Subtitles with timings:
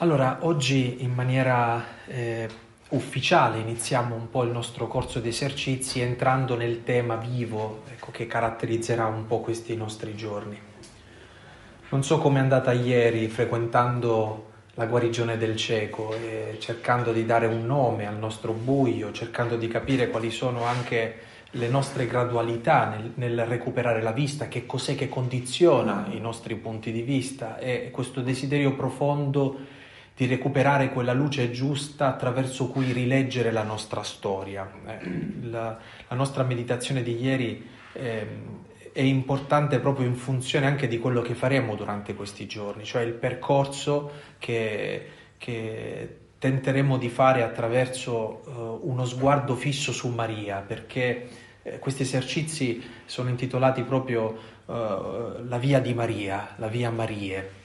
[0.00, 2.48] Allora, oggi in maniera eh,
[2.90, 8.28] ufficiale iniziamo un po' il nostro corso di esercizi entrando nel tema vivo ecco, che
[8.28, 10.56] caratterizzerà un po' questi nostri giorni.
[11.88, 17.66] Non so com'è andata ieri frequentando la guarigione del cieco e cercando di dare un
[17.66, 21.22] nome al nostro buio, cercando di capire quali sono anche
[21.52, 26.92] le nostre gradualità nel, nel, recuperare la vista, che cos'è che condiziona i nostri punti
[26.92, 29.74] di vista e questo desiderio profondo
[30.18, 34.68] di recuperare quella luce giusta attraverso cui rileggere la nostra storia.
[34.84, 34.98] Eh,
[35.42, 38.26] la, la, nostra meditazione di ieri eh,
[38.92, 43.12] è importante proprio in funzione anche di quello che faremo durante questi giorni, cioè il
[43.12, 44.10] percorso
[44.40, 45.06] che,
[45.38, 51.28] che tenteremo di fare attraverso uh, uno sguardo fisso su Maria, perché
[51.62, 57.57] eh, questi esercizi sono intitolati proprio uh, La via di Maria, la via Marie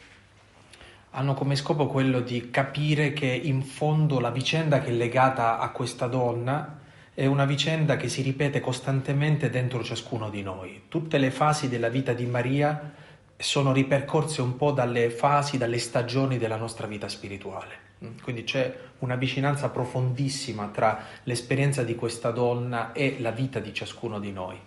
[1.15, 5.69] hanno come scopo quello di capire che in fondo la vicenda che è legata a
[5.69, 6.79] questa donna
[7.13, 10.83] è una vicenda che si ripete costantemente dentro ciascuno di noi.
[10.87, 12.93] Tutte le fasi della vita di Maria
[13.37, 17.91] sono ripercorse un po' dalle fasi, dalle stagioni della nostra vita spirituale.
[18.23, 24.19] Quindi c'è una vicinanza profondissima tra l'esperienza di questa donna e la vita di ciascuno
[24.19, 24.59] di noi.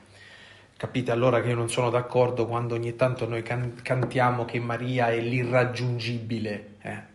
[0.78, 5.08] Capite allora che io non sono d'accordo quando ogni tanto noi can- cantiamo che Maria
[5.08, 6.74] è l'irraggiungibile.
[6.82, 7.14] Eh.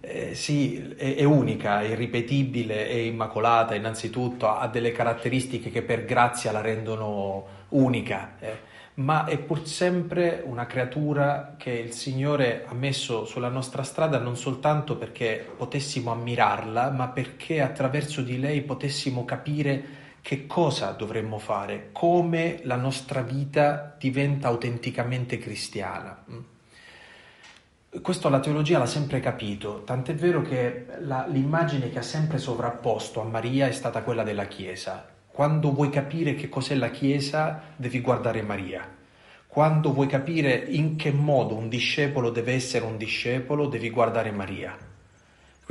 [0.00, 6.04] Eh, sì, è, è, unica, è irripetibile, è immacolata innanzitutto, ha delle caratteristiche che per
[6.04, 8.56] grazia la rendono unica, eh.
[8.94, 14.36] ma è pur sempre una creatura che il Signore ha messo sulla nostra strada non
[14.36, 21.88] soltanto perché potessimo ammirarla, ma perché attraverso di lei potessimo capire che cosa dovremmo fare,
[21.90, 26.24] come la nostra vita diventa autenticamente cristiana.
[28.00, 33.20] Questo la teologia l'ha sempre capito, tant'è vero che la, l'immagine che ha sempre sovrapposto
[33.20, 35.06] a Maria è stata quella della Chiesa.
[35.26, 38.88] Quando vuoi capire che cos'è la Chiesa, devi guardare Maria.
[39.46, 44.91] Quando vuoi capire in che modo un discepolo deve essere un discepolo, devi guardare Maria.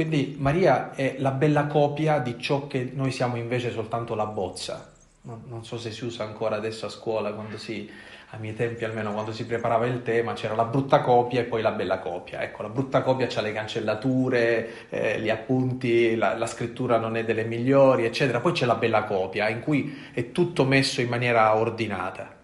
[0.02, 4.92] Quindi Maria è la bella copia di ciò che noi siamo invece soltanto la bozza.
[5.22, 7.88] Non, non so se si usa ancora adesso a scuola, quando si,
[8.32, 11.62] a miei tempi almeno, quando si preparava il tema, c'era la brutta copia e poi
[11.62, 12.42] la bella copia.
[12.42, 17.24] Ecco, la brutta copia ha le cancellature, eh, gli appunti, la, la scrittura non è
[17.24, 18.40] delle migliori, eccetera.
[18.40, 22.38] Poi c'è la bella copia, in cui è tutto messo in maniera ordinata.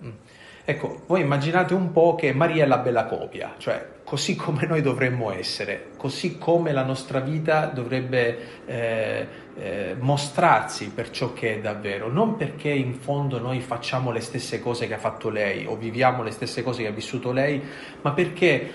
[0.70, 4.82] Ecco, voi immaginate un po' che Maria è la bella copia, cioè così come noi
[4.82, 11.60] dovremmo essere, così come la nostra vita dovrebbe eh, eh, mostrarsi per ciò che è
[11.62, 15.78] davvero, non perché in fondo noi facciamo le stesse cose che ha fatto lei o
[15.78, 17.64] viviamo le stesse cose che ha vissuto lei,
[18.02, 18.72] ma perché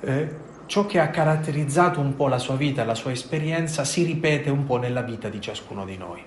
[0.00, 0.28] eh,
[0.64, 4.64] ciò che ha caratterizzato un po' la sua vita, la sua esperienza, si ripete un
[4.64, 6.22] po' nella vita di ciascuno di noi.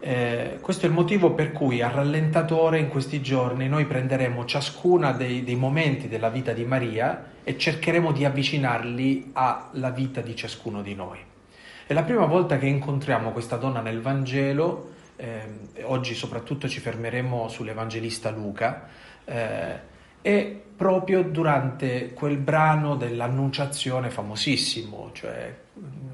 [0.00, 5.10] Eh, questo è il motivo per cui a rallentatore in questi giorni noi prenderemo ciascuna
[5.10, 10.82] dei, dei, momenti della vita di Maria e cercheremo di avvicinarli alla vita di ciascuno
[10.82, 11.18] di noi.
[11.86, 15.40] È la prima volta che incontriamo questa donna nel Vangelo, eh,
[15.82, 18.88] oggi soprattutto ci fermeremo sull'Evangelista Luca,
[19.24, 25.52] eh, e proprio durante quel brano dell'Annunciazione famosissimo, cioè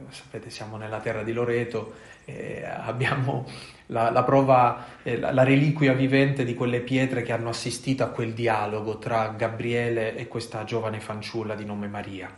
[0.08, 1.94] sapete siamo nella terra di Loreto,
[2.24, 3.46] eh, abbiamo
[3.86, 8.08] la, la prova, eh, la, la, reliquia vivente di quelle pietre che hanno assistito a
[8.08, 12.30] quel dialogo tra Gabriele e questa giovane fanciulla di nome Maria,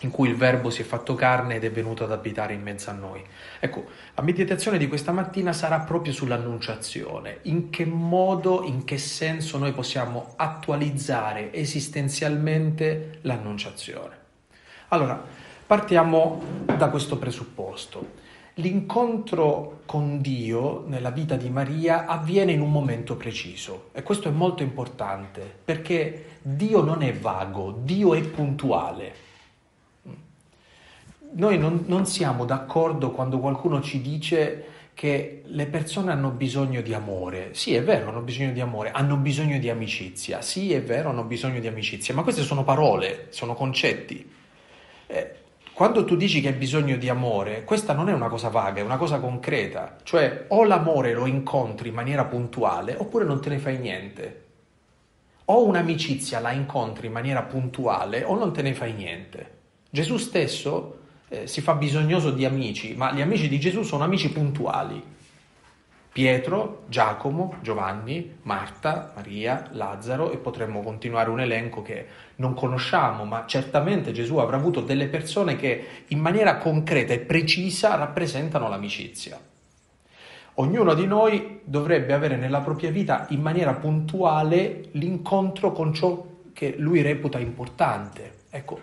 [0.00, 2.90] in cui il Verbo si è fatto carne ed è venuto ad abitare in mezzo
[2.90, 3.22] a noi.
[3.60, 9.58] Ecco, la meditazione di questa mattina sarà proprio sull'annunciazione, in che modo, in che senso
[9.58, 14.22] noi possiamo attualizzare esistenzialmente l'annunciazione.
[14.88, 15.22] Allora,
[15.66, 16.42] partiamo
[16.76, 18.22] da questo presupposto.
[18.58, 24.30] L'incontro con Dio nella vita di Maria avviene in un momento preciso e questo è
[24.30, 29.22] molto importante perché Dio non è vago, Dio è puntuale.
[31.32, 36.94] Noi non, non siamo d'accordo quando qualcuno ci dice che le persone hanno bisogno di
[36.94, 37.54] amore.
[37.54, 40.40] Sì, è vero, hanno bisogno di amore, hanno bisogno di amicizia.
[40.42, 44.30] Sì, è vero, hanno bisogno di amicizia, ma queste sono parole, sono concetti.
[45.08, 45.34] Eh,
[45.74, 48.84] quando tu dici che hai bisogno di amore, questa non è una cosa vaga, è
[48.84, 49.96] una cosa concreta.
[50.04, 54.42] Cioè, o l'amore lo incontri in maniera puntuale, oppure non te ne fai niente.
[55.46, 59.50] O un'amicizia la incontri in maniera puntuale, o non te ne fai niente.
[59.90, 60.98] Gesù stesso
[61.28, 65.02] eh, si fa bisognoso di amici, ma gli amici di Gesù sono amici puntuali.
[66.14, 72.06] Pietro, Giacomo, Giovanni, Marta, Maria, Lazzaro e potremmo continuare un elenco che
[72.36, 77.96] non conosciamo, ma certamente Gesù avrà avuto delle persone che in maniera concreta e precisa
[77.96, 79.40] rappresentano l'amicizia.
[80.54, 86.76] Ognuno di noi dovrebbe avere nella propria vita in maniera puntuale l'incontro con ciò che
[86.78, 88.42] lui reputa importante.
[88.50, 88.78] Ecco,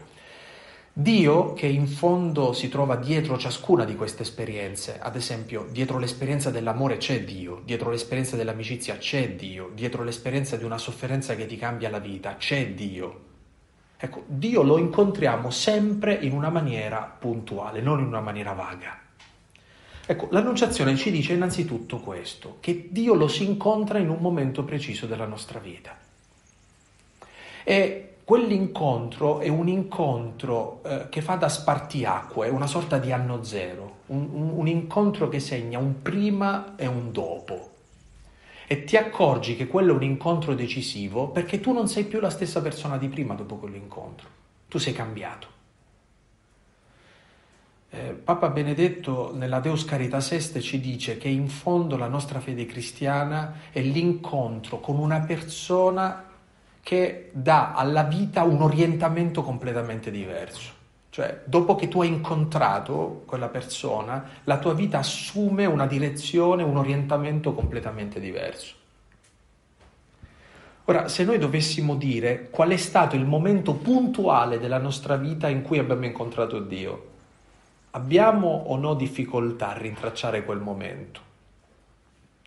[0.94, 6.52] Dio che in fondo si trova dietro ciascuna di queste esperienze, ad esempio dietro l'esperienza
[6.52, 11.56] dell'amore c'è Dio, dietro l'esperienza dell'amicizia c'è Dio, dietro l'esperienza di una sofferenza che ti
[11.56, 13.30] cambia la vita c'è Dio.
[13.96, 19.00] Ecco, Dio lo incontriamo sempre in una maniera puntuale, non in una maniera vaga.
[20.06, 25.06] Ecco, l'Annunciazione ci dice innanzitutto questo, che Dio lo si incontra in un momento preciso
[25.06, 25.98] della nostra vita.
[27.64, 34.04] E quell'incontro è un incontro eh, che fa da spartiacque, una sorta di anno zero,
[34.06, 37.72] un, un, un incontro che segna un prima e un dopo.
[38.68, 42.30] E ti accorgi che quello è un incontro decisivo perché tu non sei più la
[42.30, 44.30] stessa persona di prima dopo quell'incontro,
[44.70, 45.48] tu sei cambiato.
[47.90, 52.66] Eh, Papa Benedetto nella Deus Caritas Est ci dice che in fondo la nostra fede
[52.66, 56.31] cristiana è l'incontro con una persona
[56.82, 60.80] che dà alla vita un orientamento completamente diverso.
[61.10, 66.78] Cioè, dopo che tu hai incontrato quella persona, la tua vita assume una direzione, un
[66.78, 68.76] orientamento completamente diverso.
[70.86, 75.62] Ora, se noi dovessimo dire qual è stato il momento puntuale della nostra vita in
[75.62, 77.10] cui abbiamo incontrato Dio,
[77.92, 81.31] abbiamo o no difficoltà a rintracciare quel momento?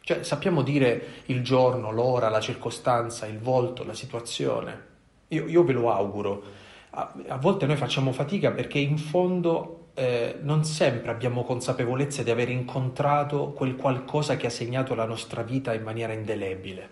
[0.04, 4.92] Cioè sappiamo dire il giorno, l'ora, la circostanza, il volto, la situazione.
[5.28, 6.42] Io, io ve lo auguro.
[6.90, 12.30] A, a, volte noi facciamo fatica perché in fondo eh, non sempre abbiamo consapevolezza di
[12.30, 16.88] aver incontrato quel qualcosa che ha segnato la nostra vita in maniera indelebile.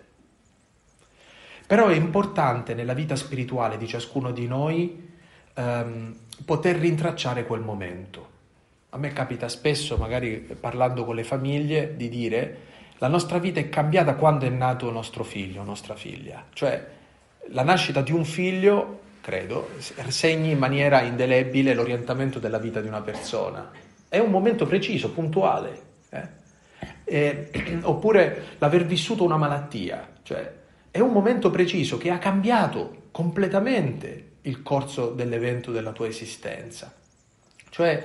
[1.67, 5.11] Però è importante nella vita spirituale di ciascuno di noi
[5.53, 8.31] ehm, poter rintracciare quel momento.
[8.89, 12.71] A me capita spesso, magari parlando con le famiglie, di dire
[13.03, 16.45] la nostra vita è cambiata quando è nato nostro figlio, nostra figlia.
[16.53, 16.87] Cioè,
[17.49, 19.71] la nascita di un figlio, credo,
[20.07, 23.71] segni in maniera indelebile l'orientamento della vita di una persona.
[24.07, 25.81] È un momento preciso, puntuale.
[26.07, 26.27] Eh?
[27.03, 30.53] E, oppure l'aver vissuto una malattia, cioè
[30.89, 36.93] è un momento preciso che ha cambiato completamente il corso dell'evento della tua esistenza.
[37.69, 38.03] Cioè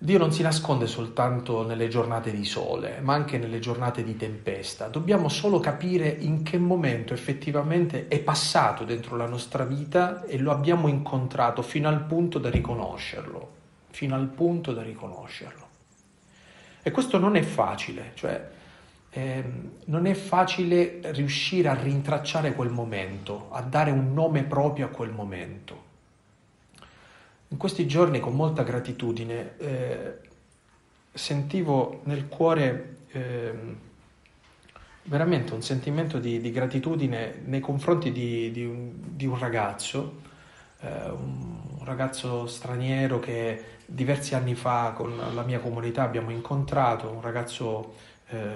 [0.00, 4.86] Dio non si nasconde soltanto nelle giornate di sole, ma anche nelle giornate di tempesta.
[4.86, 10.52] Dobbiamo solo capire in che momento effettivamente è passato dentro la nostra vita e lo
[10.52, 13.50] abbiamo incontrato fino al punto da riconoscerlo,
[13.90, 15.66] fino al punto da riconoscerlo.
[16.80, 18.48] E questo non è facile, cioè
[19.10, 19.44] eh,
[19.86, 25.10] non è facile riuscire a rintracciare quel momento, a dare un nome proprio a quel
[25.10, 25.87] momento.
[27.50, 30.18] In questi giorni con molta gratitudine eh,
[31.12, 33.52] sentivo nel cuore eh,
[35.04, 40.20] veramente un sentimento di, di, gratitudine nei confronti di, di, un, di un, ragazzo,
[40.80, 47.22] eh, un ragazzo straniero che diversi anni fa con la mia comunità abbiamo incontrato, un
[47.22, 47.94] ragazzo
[48.28, 48.54] eh,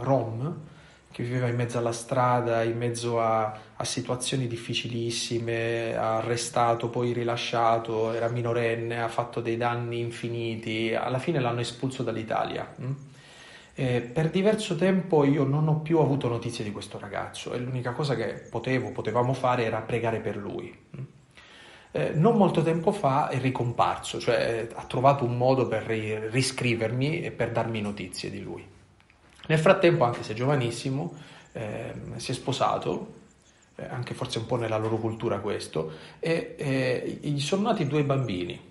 [0.00, 0.70] rom
[1.12, 8.12] che viveva in mezzo alla strada, in mezzo a, a, situazioni difficilissime, arrestato, poi rilasciato,
[8.12, 12.74] era minorenne, ha fatto dei danni infiniti, alla fine l'hanno espulso dall'Italia.
[12.80, 12.92] Mm?
[13.74, 18.14] per diverso tempo io non ho più avuto notizie di questo ragazzo e l'unica cosa
[18.14, 20.76] che potevo, potevamo fare era pregare per lui.
[20.96, 21.04] Mm?
[21.94, 27.30] Eh, non molto tempo fa è ricomparso, cioè ha trovato un modo per riscrivermi e
[27.32, 28.71] per darmi notizie di lui.
[29.46, 31.14] Nel frattempo, anche se giovanissimo,
[31.52, 33.20] eh, si è sposato,
[33.76, 38.04] eh, anche forse un po' nella loro cultura questo, e eh, gli sono nati due
[38.04, 38.70] bambini.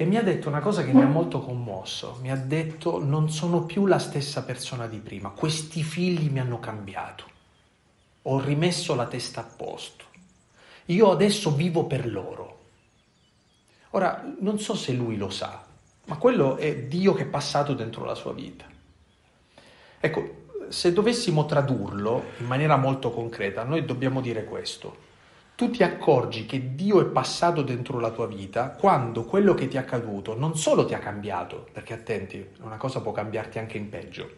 [0.00, 3.30] E mi ha detto una cosa che mi ha molto commosso, mi ha detto non
[3.30, 7.24] sono più la stessa persona di prima, questi figli mi hanno cambiato,
[8.22, 10.04] ho rimesso la testa a posto,
[10.86, 12.56] io adesso vivo per loro.
[13.90, 15.64] Ora, non so se lui lo sa,
[16.04, 18.66] ma quello è Dio che è passato dentro la sua vita.
[20.00, 25.06] Ecco, se dovessimo tradurlo in maniera molto concreta, noi dobbiamo dire questo.
[25.56, 29.76] Tu ti accorgi che Dio è passato dentro la tua vita quando quello che ti
[29.76, 33.88] è accaduto non solo ti ha cambiato, perché attenti, una cosa può cambiarti anche in
[33.88, 34.30] peggio,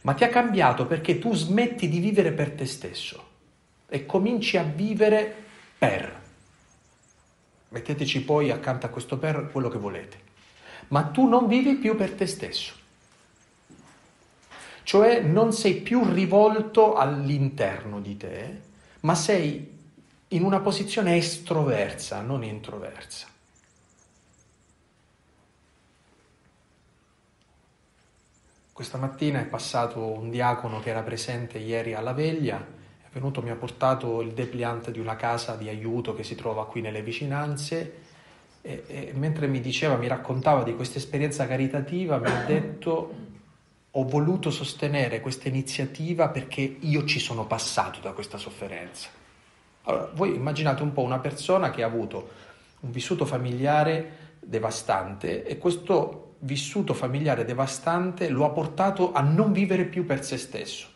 [0.00, 3.24] ma ti ha cambiato perché tu smetti di vivere per te stesso
[3.88, 5.32] e cominci a vivere
[5.78, 6.20] per.
[7.68, 10.30] Metteteci poi accanto a questo per quello che volete.
[10.88, 12.80] Ma tu non vivi più per te stesso
[14.92, 18.60] cioè non sei più rivolto all'interno di te,
[19.00, 19.78] ma sei
[20.28, 23.26] in una posizione estroversa, non introversa.
[28.70, 33.48] Questa mattina è passato un diacono che era presente ieri alla veglia, è venuto, mi
[33.48, 37.94] ha portato il depliant di una casa di aiuto che si trova qui nelle vicinanze
[38.60, 43.30] e, e mentre mi diceva, mi raccontava di questa esperienza caritativa, mi ha detto
[43.94, 49.08] ho voluto sostenere questa iniziativa perché io ci sono passato da questa sofferenza.
[49.82, 52.30] Allora, voi immaginate un po' una persona che ha avuto
[52.80, 59.84] un vissuto familiare devastante e questo vissuto familiare devastante lo ha portato a non vivere
[59.84, 60.88] più per se stesso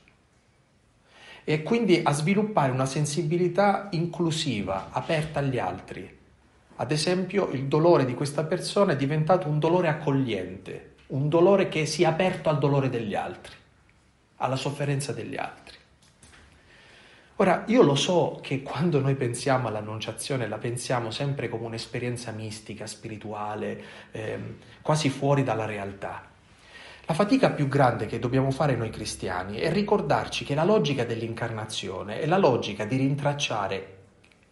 [1.44, 6.18] e quindi a sviluppare una sensibilità inclusiva, aperta agli altri.
[6.76, 11.86] Ad esempio, il dolore di questa persona è diventato un dolore accogliente, un dolore che
[11.86, 13.54] si è aperto al dolore degli altri,
[14.36, 15.76] alla sofferenza degli altri.
[17.38, 22.86] Ora, io lo so che quando noi pensiamo all'annunciazione la pensiamo sempre come un'esperienza mistica,
[22.86, 23.82] spirituale,
[24.12, 26.30] ehm, quasi fuori dalla realtà.
[27.04, 32.20] La fatica più grande che dobbiamo fare noi cristiani è ricordarci che la logica dell'incarnazione
[32.20, 33.94] è la logica di rintracciare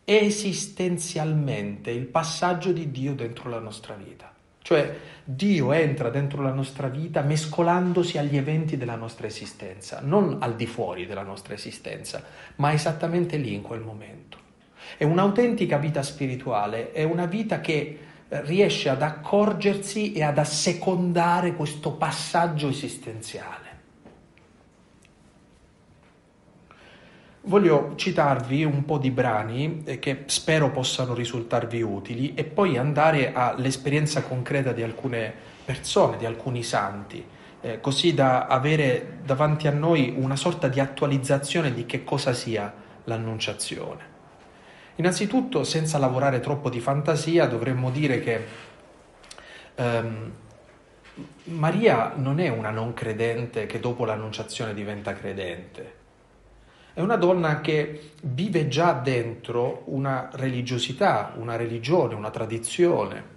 [0.05, 4.34] esistenzialmente il passaggio di Dio dentro la nostra vita.
[4.65, 10.57] Cioè Dio entra dentro la nostra vita mescolandosi agli eventi della nostra esistenza, non al
[10.57, 12.25] di fuori della nostra esistenza,
[12.57, 14.39] ma esattamente lì in quel momento.
[14.97, 21.93] È un'autentica vita spirituale, è una vita che riesce ad accorgersi e ad assecondare questo
[21.93, 23.74] passaggio esistenziale.
[27.47, 33.35] Voglio citarvi un po' di brani eh, che spero possano risultarvi utili e poi andare
[33.35, 35.31] all'esperienza concreta di alcune
[35.63, 37.23] persone, di alcuni santi,
[37.61, 42.73] eh, così da avere davanti a noi una sorta di attualizzazione di che cosa sia
[43.05, 44.13] l'annunciazione.
[44.95, 48.47] Innanzitutto, senza lavorare troppo di fantasia, dovremmo dire che
[49.75, 50.33] ehm,
[51.45, 56.04] Maria non è una non credente che dopo l'annunciazione diventa credente
[56.95, 63.33] è una donna che vive già dentro una religiosità, una religione, una tradizione.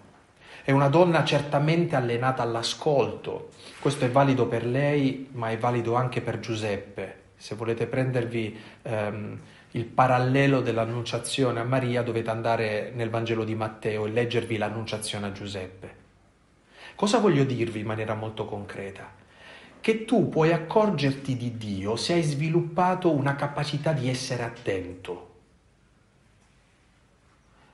[0.63, 3.49] È una donna certamente allenata all'ascolto.
[3.79, 7.21] Questo è valido per lei, ma è valido anche per Giuseppe.
[7.35, 9.39] Se volete prendervi ehm,
[9.71, 15.31] il parallelo dell'annunciazione a Maria, dovete andare nel Vangelo di Matteo e leggervi l'annunciazione a
[15.31, 15.95] Giuseppe.
[16.93, 19.16] Cosa voglio dirvi in maniera molto concreta?
[19.87, 25.35] Che tu puoi accorgerti di Dio se hai sviluppato una capacità di essere attento,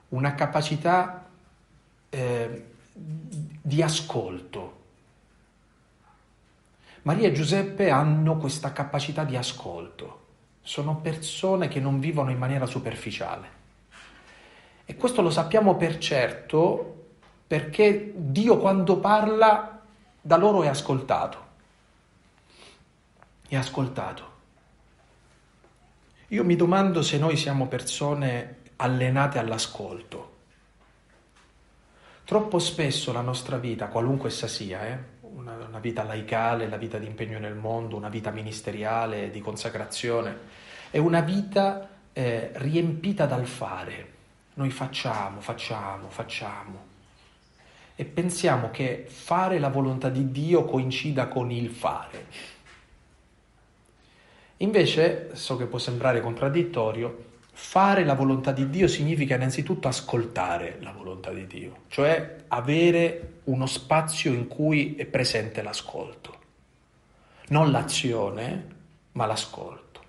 [0.10, 1.26] una capacità
[2.10, 4.82] eh, di ascolto.
[7.02, 10.26] Maria e Giuseppe hanno questa capacità di ascolto,
[10.62, 13.48] sono persone che non vivono in maniera superficiale.
[14.86, 17.08] E questo lo sappiamo per certo
[17.48, 19.82] perché Dio quando parla
[20.22, 21.44] da loro è ascoltato
[23.48, 24.32] e ascoltato.
[26.30, 30.32] Io mi domando se noi siamo persone allenate all'ascolto.
[32.26, 36.98] Troppo spesso la nostra vita, qualunque essa sia, eh, una, una, vita laicale, la vita
[36.98, 40.38] di impegno nel mondo, una vita ministeriale, di consacrazione,
[40.90, 44.12] è una vita eh, riempita dal fare.
[44.56, 46.92] Noi facciamo, facciamo, facciamo.
[47.96, 52.26] E pensiamo che fare la volontà di Dio coincida con il fare.
[54.64, 60.94] Invece, so che può sembrare contraddittorio, fare la volontà di Dio significa innanzitutto ascoltare la
[60.94, 66.40] volontà di Dio, cioè avere uno spazio in cui è presente l'ascolto.
[67.50, 68.68] Non l'azione,
[69.12, 70.02] ma l'ascolto.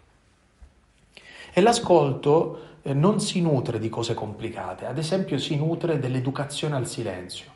[1.53, 6.87] E l'ascolto eh, non si nutre di cose complicate, ad esempio si nutre dell'educazione al
[6.87, 7.51] silenzio.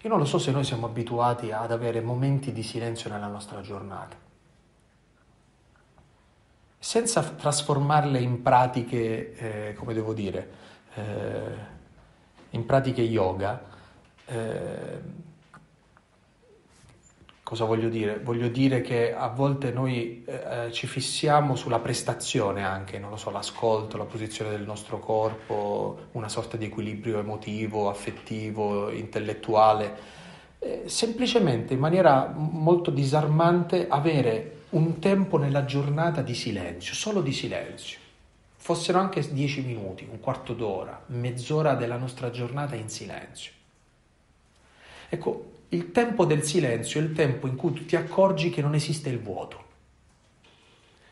[0.00, 3.60] Io non lo so se noi siamo abituati ad avere momenti di silenzio nella nostra
[3.60, 4.23] giornata
[6.84, 10.50] senza trasformarle in pratiche, eh, come devo dire,
[10.96, 11.54] eh,
[12.50, 13.64] in pratiche yoga.
[14.26, 15.00] Eh,
[17.42, 18.20] cosa voglio dire?
[18.22, 23.30] Voglio dire che a volte noi eh, ci fissiamo sulla prestazione anche, non lo so,
[23.30, 29.96] l'ascolto, la posizione del nostro corpo, una sorta di equilibrio emotivo, affettivo, intellettuale.
[30.58, 37.32] Eh, semplicemente in maniera molto disarmante avere un tempo nella giornata di silenzio, solo di
[37.32, 37.98] silenzio.
[38.56, 43.52] Fossero anche dieci minuti, un quarto d'ora, mezz'ora della nostra giornata in silenzio.
[45.08, 48.74] Ecco, Il tempo del silenzio è il tempo in cui tu ti accorgi che non
[48.74, 49.62] esiste il vuoto.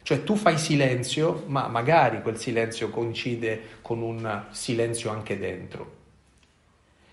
[0.02, 5.96] Cioè tu fai silenzio, ma magari quel silenzio coincide con un silenzio anche dentro.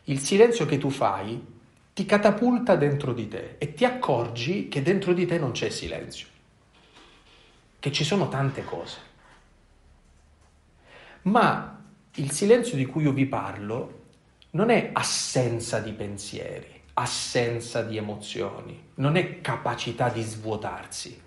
[0.06, 1.44] Il silenzio che tu fai
[1.94, 6.28] ti catapulta dentro di te e ti accorgi che dentro di te non c'è silenzio,
[7.80, 8.98] che ci sono tante cose.
[11.24, 11.82] Ma
[12.16, 13.98] il silenzio di cui io vi parlo
[14.52, 21.22] non è assenza di pensieri, assenza di emozioni, non è capacità di svuotarsi.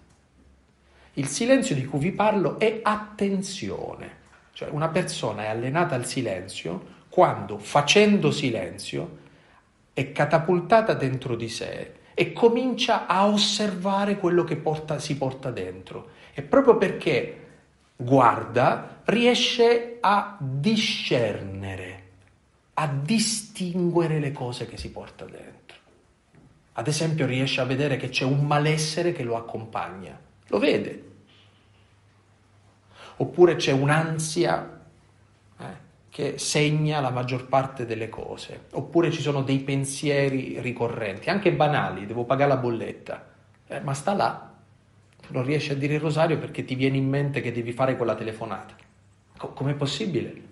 [1.14, 4.20] Il silenzio di cui vi parlo è attenzione,
[4.52, 9.18] cioè una persona è allenata al silenzio quando facendo silenzio
[9.92, 16.20] è catapultata dentro di sé e comincia a osservare quello che porta, si porta dentro.
[16.34, 17.42] E proprio perché
[17.96, 22.02] guarda, riesce a discernere,
[22.74, 25.76] a distinguere le cose che si porta dentro.
[26.74, 31.10] Ad esempio riesce a vedere che c'è un malessere che lo accompagna, lo vede.
[33.16, 34.80] Oppure c'è un'ansia
[35.58, 35.64] eh,
[36.08, 38.64] che segna la maggior parte delle cose.
[38.72, 43.28] Oppure ci sono dei pensieri ricorrenti, anche banali, devo pagare la bolletta,
[43.66, 44.51] eh, ma sta là,
[45.32, 48.14] non riesci a dire il rosario perché ti viene in mente che devi fare quella
[48.14, 48.74] telefonata.
[49.36, 50.50] Co- com'è possibile?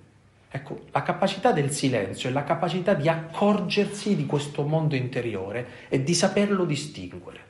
[0.51, 6.03] Ecco, la capacità del silenzio è la capacità di accorgersi di questo mondo interiore e
[6.03, 7.49] di saperlo distinguere.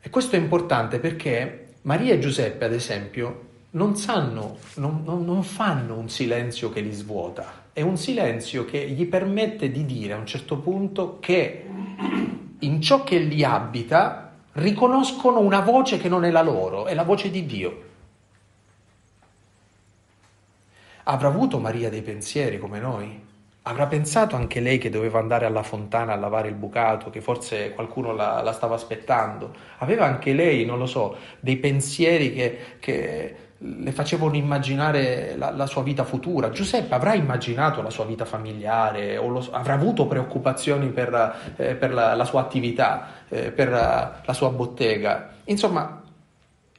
[0.00, 5.44] E questo è importante perché Maria e Giuseppe, ad esempio, non sanno, non, non, non
[5.44, 10.18] fanno un silenzio che li svuota, è un silenzio che gli permette di dire a
[10.18, 11.64] un certo punto che
[12.62, 17.04] in ciò che li abita riconoscono una voce che non è la loro, è la
[17.04, 17.90] voce di Dio.
[21.04, 23.30] Avrà avuto Maria dei pensieri come noi?
[23.62, 27.72] Avrà pensato anche lei che doveva andare alla fontana a lavare il bucato, che forse
[27.72, 29.54] qualcuno la, la stava aspettando?
[29.78, 35.66] Aveva anche lei, non lo so, dei pensieri che, che le facevano immaginare la, la,
[35.66, 36.50] sua vita futura.
[36.50, 41.92] Giuseppe avrà immaginato la sua vita familiare, o lo, avrà avuto preoccupazioni per, eh, per
[41.92, 45.34] la, la, sua attività, eh, per la sua bottega.
[45.44, 46.02] Insomma,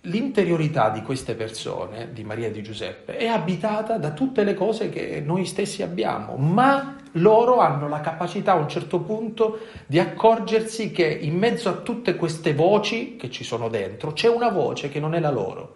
[0.06, 4.90] l'interiorità di queste persone, di Maria e di Giuseppe, è abitata da tutte le cose
[4.90, 10.92] che noi stessi abbiamo, ma loro hanno la capacità a un certo punto di accorgersi
[10.92, 15.00] che in mezzo a tutte queste voci che ci sono dentro c'è una voce che
[15.00, 15.76] non è la loro,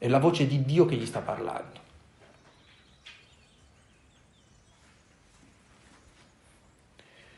[0.00, 1.78] è la voce di Dio che gli sta parlando.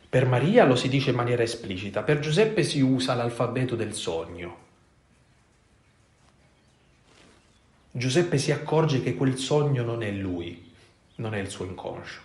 [0.09, 4.59] Per Maria lo si dice in maniera esplicita, per Giuseppe si usa l'alfabeto del sogno.
[7.91, 10.73] Giuseppe si accorge che quel sogno non è lui,
[11.17, 12.21] non è il suo inconscio.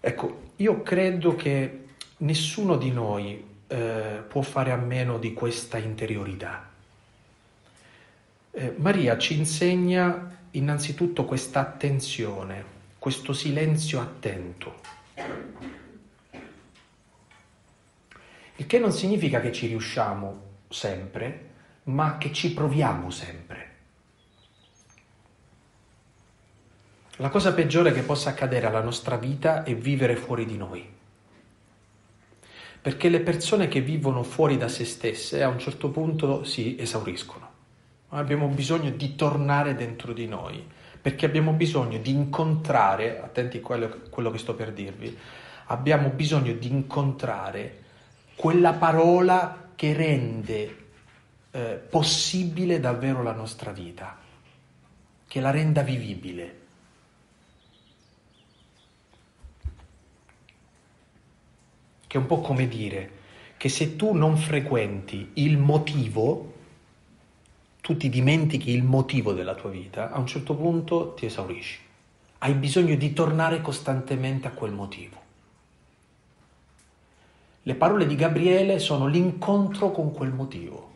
[0.00, 1.84] Ecco, io credo che
[2.16, 6.68] nessuno di noi eh, può fare a meno di questa interiorità.
[8.50, 12.64] Eh, Maria ci insegna innanzitutto questa attenzione,
[12.98, 14.80] questo silenzio attento.
[18.56, 21.48] Il che non significa che ci riusciamo sempre,
[21.84, 23.68] ma che ci proviamo sempre.
[27.16, 30.98] La cosa peggiore che possa accadere alla nostra vita è vivere fuori di noi.
[32.82, 37.48] Perché le persone che vivono fuori da se stesse a un certo punto si esauriscono.
[38.10, 40.64] Abbiamo bisogno di tornare dentro di noi,
[41.00, 45.16] perché abbiamo bisogno di incontrare, attenti a quello, quello che sto per dirvi,
[45.66, 47.78] abbiamo bisogno di incontrare
[48.34, 50.76] quella parola che rende
[51.50, 54.18] eh, possibile davvero la nostra vita,
[55.26, 56.59] che la renda vivibile.
[62.10, 63.08] Che è un po' come dire
[63.56, 66.54] che se tu non frequenti il motivo,
[67.80, 71.78] tu ti dimentichi il motivo della tua vita, a un certo punto ti esaurisci.
[72.38, 75.22] Hai bisogno di tornare costantemente a quel motivo.
[77.62, 80.89] Le parole di Gabriele sono l'incontro con quel motivo.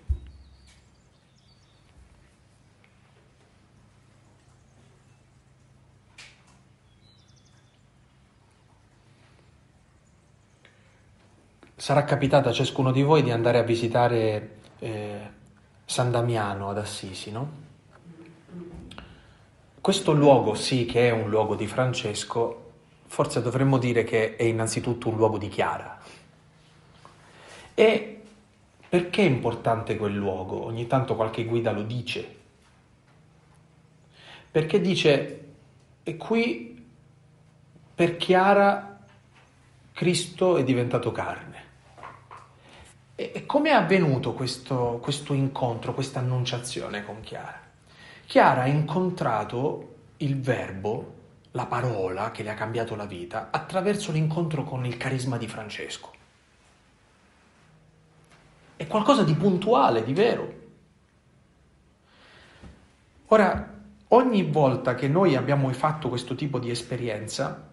[11.84, 15.20] Sarà capitato a ciascuno di voi di andare a visitare eh,
[15.84, 17.50] San Damiano ad Assisi, no?
[19.82, 22.72] Questo luogo, sì, che è un luogo di Francesco,
[23.04, 26.00] forse dovremmo dire che è innanzitutto un luogo di Chiara.
[27.74, 28.22] E
[28.88, 30.64] perché è importante quel luogo?
[30.64, 32.36] Ogni tanto qualche guida lo dice.
[34.50, 35.44] perché dice,
[36.02, 36.82] e qui
[37.94, 39.00] per Chiara
[39.92, 41.63] Cristo è diventato carne.
[43.16, 47.60] E come è avvenuto questo, questo incontro, questa annunciazione con Chiara?
[48.26, 51.14] Chiara ha incontrato il verbo,
[51.52, 56.10] la parola che le ha cambiato la vita, attraverso l'incontro con il carisma di Francesco.
[58.74, 60.62] È qualcosa di puntuale, di vero.
[63.26, 63.74] Ora,
[64.08, 67.70] ogni volta che noi abbiamo fatto questo tipo di esperienza,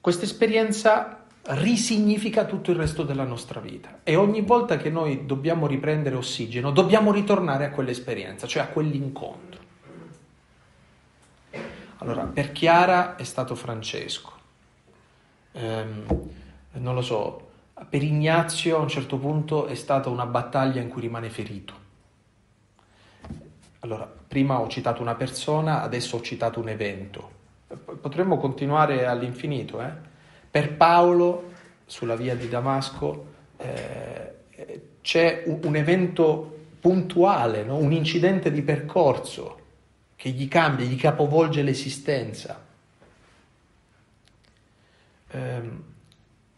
[0.00, 1.17] questa esperienza
[1.50, 6.70] risignifica tutto il resto della nostra vita e ogni volta che noi dobbiamo riprendere ossigeno
[6.70, 9.66] dobbiamo ritornare a quell'esperienza, cioè a quell'incontro.
[12.00, 14.32] Allora, per Chiara è stato Francesco,
[15.52, 16.04] ehm,
[16.72, 17.48] non lo so,
[17.88, 21.86] per Ignazio a un certo punto è stata una battaglia in cui rimane ferito.
[23.80, 27.36] Allora, prima ho citato una persona, adesso ho citato un evento.
[28.00, 30.07] Potremmo continuare all'infinito, eh?
[30.50, 31.52] Per Paolo,
[31.86, 34.34] sulla via di Damasco, eh,
[35.00, 37.76] c'è un, un, evento puntuale, no?
[37.76, 39.60] un incidente di percorso
[40.16, 42.64] che gli cambia, gli capovolge l'esistenza.
[45.30, 45.60] Eh,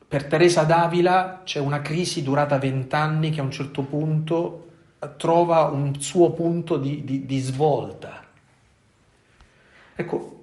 [0.08, 4.66] per Teresa d'Avila c'è una crisi durata vent'anni che a un certo punto
[5.16, 8.24] trova un suo punto di, di, di svolta.
[9.94, 10.39] Ecco,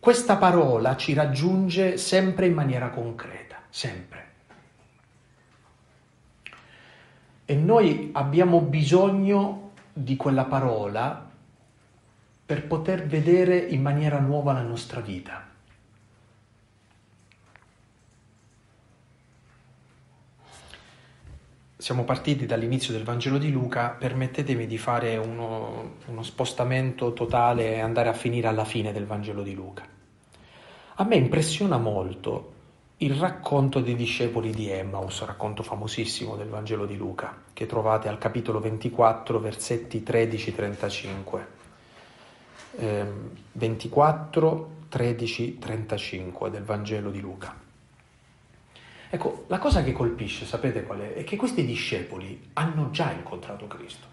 [0.00, 4.28] questa parola ci raggiunge sempre in maniera concreta, sempre.
[7.44, 11.28] E noi abbiamo bisogno di quella parola
[12.46, 15.49] per poter vedere in maniera nuova la nostra vita.
[21.80, 27.80] Siamo partiti dall'inizio del Vangelo di Luca, permettetemi di fare uno, uno spostamento totale e
[27.80, 29.82] andare a finire alla fine del Vangelo di Luca.
[30.96, 32.52] A me impressiona molto
[32.98, 38.18] il racconto dei discepoli di Emmaus, racconto famosissimo del Vangelo di Luca, che trovate al
[38.18, 41.44] capitolo 24, versetti 13-35.
[42.76, 43.06] Eh,
[43.52, 47.68] 24, 13, 35 del Vangelo di Luca.
[49.12, 51.14] Ecco, la cosa che colpisce, sapete qual è?
[51.14, 54.06] È che questi discepoli hanno già incontrato Cristo.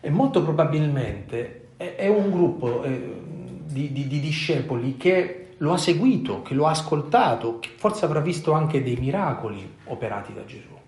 [0.00, 3.20] E molto probabilmente è, un gruppo eh,
[3.64, 8.20] di, di, di discepoli che lo ha seguito, che lo ha ascoltato, che forse avrà
[8.20, 10.78] visto anche dei miracoli operati da Gesù.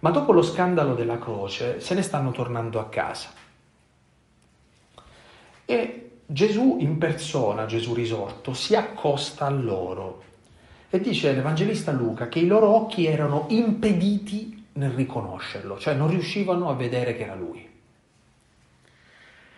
[0.00, 3.30] Ma dopo lo scandalo della croce se ne stanno tornando a casa.
[5.64, 10.28] E Gesù in persona, Gesù risorto, si accosta a loro
[10.90, 16.68] e dice l'Evangelista Luca che i loro occhi erano impediti nel riconoscerlo, cioè non riuscivano
[16.68, 17.68] a vedere che era lui.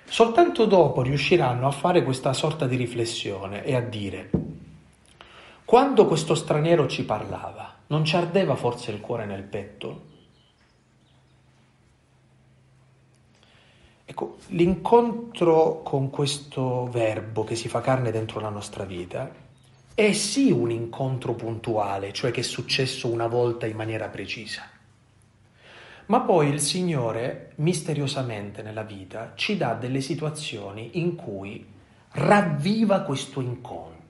[0.05, 4.31] Soltanto dopo riusciranno a fare questa sorta di riflessione e a dire,
[5.65, 10.11] quando questo straniero ci parlava, non ci ardeva forse il cuore nel petto?
[14.05, 19.42] Ecco, l'incontro con questo verbo che si fa carne dentro la nostra vita
[19.95, 24.63] è sì un incontro puntuale, cioè che è successo una volta in maniera precisa.
[26.07, 31.65] Ma poi il Signore misteriosamente nella vita ci dà delle situazioni in cui
[32.13, 34.01] ravviva questo incontro.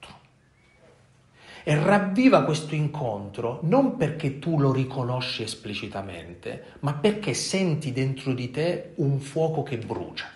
[1.65, 8.51] E ravviva questo incontro non perché tu lo riconosci esplicitamente, ma perché senti dentro di
[8.51, 10.27] te un fuoco che brucia.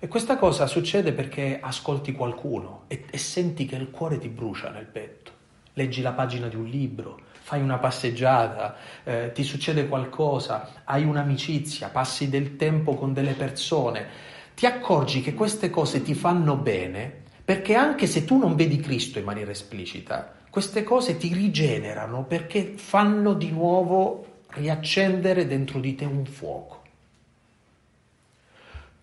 [0.00, 4.70] E questa cosa succede perché ascolti qualcuno e, e senti che il cuore ti brucia
[4.70, 5.32] nel petto.
[5.72, 11.88] Leggi la pagina di un libro, fai una passeggiata, eh, ti succede qualcosa, hai un'amicizia,
[11.88, 14.06] passi del tempo con delle persone,
[14.54, 19.18] ti accorgi che queste cose ti fanno bene perché anche se tu non vedi Cristo
[19.18, 26.04] in maniera esplicita, queste cose ti rigenerano perché fanno di nuovo riaccendere dentro di te
[26.04, 26.77] un fuoco.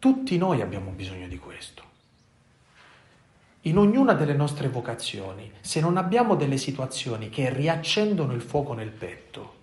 [0.05, 1.81] Tutti noi abbiamo bisogno di questo
[3.61, 8.91] in ognuna delle nostre vocazioni, se non abbiamo delle situazioni che riaccendono il fuoco nel
[8.91, 9.55] petto,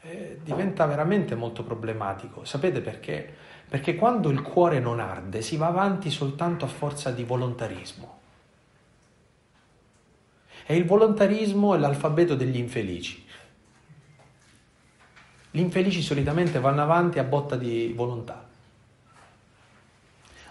[0.00, 2.44] eh, diventa veramente molto problematico.
[2.44, 3.32] Sapete perché?
[3.68, 8.18] Perché quando il cuore non arde si va avanti soltanto a forza di volontarismo.
[10.66, 13.24] E il volontarismo è l'alfabeto degli infelici.
[15.52, 18.50] Gli infelici solitamente vanno avanti a botta di volontà.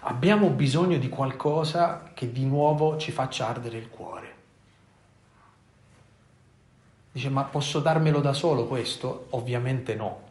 [0.04, 4.34] Abbiamo bisogno di qualcosa che di nuovo ci faccia ardere il cuore.
[7.12, 9.26] Dice, ma posso darmelo da solo questo?
[9.30, 10.30] Ovviamente no.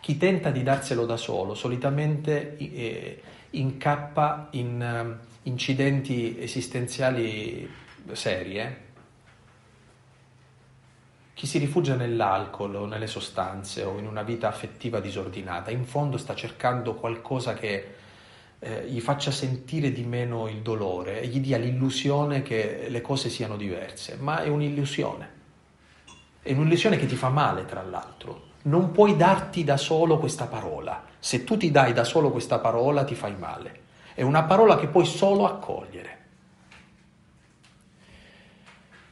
[0.00, 7.70] Chi tenta di darselo da solo solitamente eh, incappa in eh, incidenti esistenziali
[8.12, 8.58] seri.
[8.58, 8.76] Eh?
[11.34, 16.16] Chi si rifugia nell'alcol o nelle sostanze o in una vita affettiva disordinata, in fondo
[16.16, 17.97] sta cercando qualcosa che
[18.60, 23.28] eh, gli faccia sentire di meno il dolore e gli dia l'illusione che le cose
[23.30, 25.36] siano diverse, ma è un'illusione.
[26.42, 28.46] È un'illusione che ti fa male, tra l'altro.
[28.62, 31.04] Non puoi darti da solo questa parola.
[31.18, 33.80] Se tu ti dai da solo questa parola, ti fai male.
[34.14, 36.16] È una parola che puoi solo accogliere.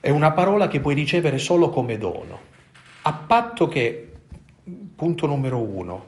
[0.00, 2.40] È una parola che puoi ricevere solo come dono,
[3.02, 4.12] a patto che,
[4.94, 6.06] punto numero uno,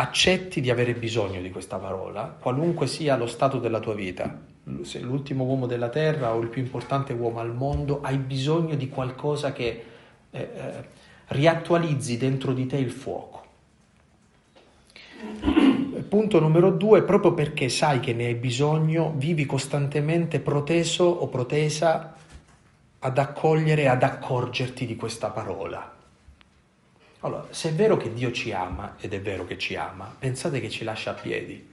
[0.00, 4.40] accetti di avere bisogno di questa parola, qualunque sia lo stato della tua vita,
[4.80, 8.88] sei l'ultimo uomo della terra o il più importante uomo al mondo, hai bisogno di
[8.88, 9.84] qualcosa che
[10.30, 10.88] eh, eh,
[11.26, 13.44] riattualizzi dentro di te il fuoco.
[16.08, 22.14] Punto numero due, proprio perché sai che ne hai bisogno, vivi costantemente proteso o protesa
[23.00, 25.98] ad accogliere, ad accorgerti di questa parola.
[27.20, 30.58] Allora, se è vero che Dio ci ama, ed è vero che ci ama, pensate
[30.58, 31.68] che ci lascia a piedi.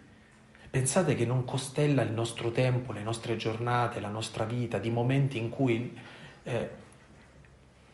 [0.69, 5.37] Pensate che non costella il nostro tempo, le nostre giornate, la nostra vita, di momenti
[5.37, 5.97] in cui
[6.43, 6.69] eh,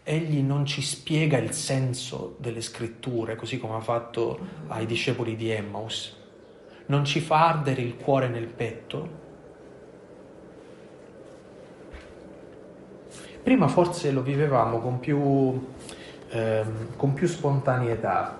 [0.01, 5.51] Egli non ci spiega il senso delle scritture, così come ha fatto ai discepoli di
[5.51, 6.17] Emmaus.
[6.87, 9.21] Non ci fa ardere il cuore nel petto.
[13.43, 15.67] Prima forse lo vivevamo con più
[16.33, 18.37] ehm, con più spontaneità.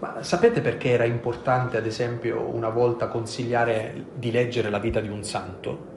[0.00, 5.08] Ma sapete perché era importante, ad esempio, una volta consigliare di leggere la vita di
[5.08, 5.96] un santo?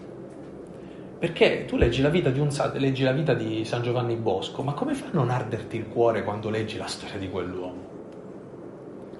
[1.20, 4.74] Perché tu leggi la vita di, un, leggi la vita di San Giovanni Bosco, ma
[4.74, 7.90] come fa a non arderti il cuore quando leggi la storia di quell'uomo?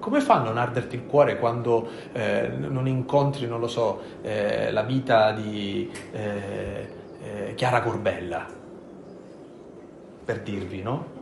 [0.00, 4.72] Come fa a non arderti il cuore quando eh, non incontri, non lo so, eh,
[4.72, 6.88] la vita di eh,
[7.22, 8.44] eh Chiara Corbella?
[10.24, 11.21] Per dirvi, no?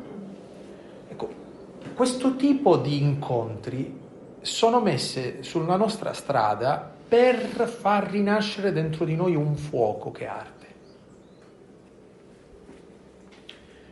[1.94, 3.98] Questo tipo di incontri
[4.40, 10.58] sono messe sulla nostra strada per far rinascere dentro di noi un fuoco che arde.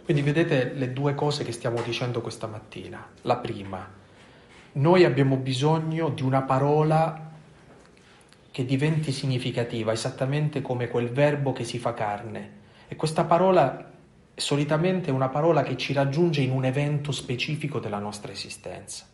[0.04, 3.06] Quindi vedete le due cose che stiamo dicendo questa mattina.
[3.22, 3.86] La prima,
[4.72, 7.30] noi abbiamo bisogno di una parola
[8.50, 12.52] che diventi significativa, esattamente come quel verbo che si fa carne.
[12.88, 13.90] E questa parola
[14.38, 19.06] solitamente una parola che ci raggiunge in un evento specifico della nostra esistenza.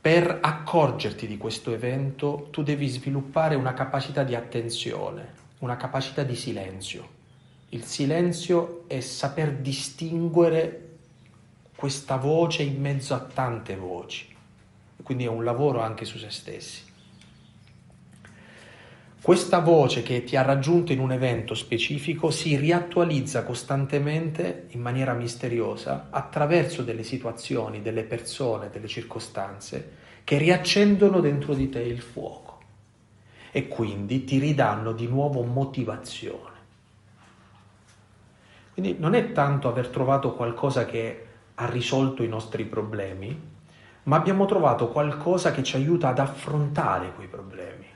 [0.00, 6.34] Per accorgerti di questo evento tu devi sviluppare una capacità di attenzione, una capacità di
[6.34, 7.20] silenzio.
[7.68, 10.88] Il silenzio è saper distinguere
[11.76, 14.28] questa voce in mezzo a tante voci,
[15.02, 16.90] quindi è un lavoro anche su se stessi.
[19.22, 25.12] Questa voce che ti ha raggiunto in un evento specifico si riattualizza costantemente in maniera
[25.12, 29.92] misteriosa attraverso delle situazioni, delle persone, delle circostanze
[30.24, 32.58] che riaccendono dentro di te il fuoco
[33.52, 36.56] e quindi ti ridanno di nuovo motivazione.
[38.72, 43.40] Quindi non è tanto aver trovato qualcosa che ha risolto i nostri problemi,
[44.02, 47.91] ma abbiamo trovato qualcosa che ci aiuta ad affrontare quei problemi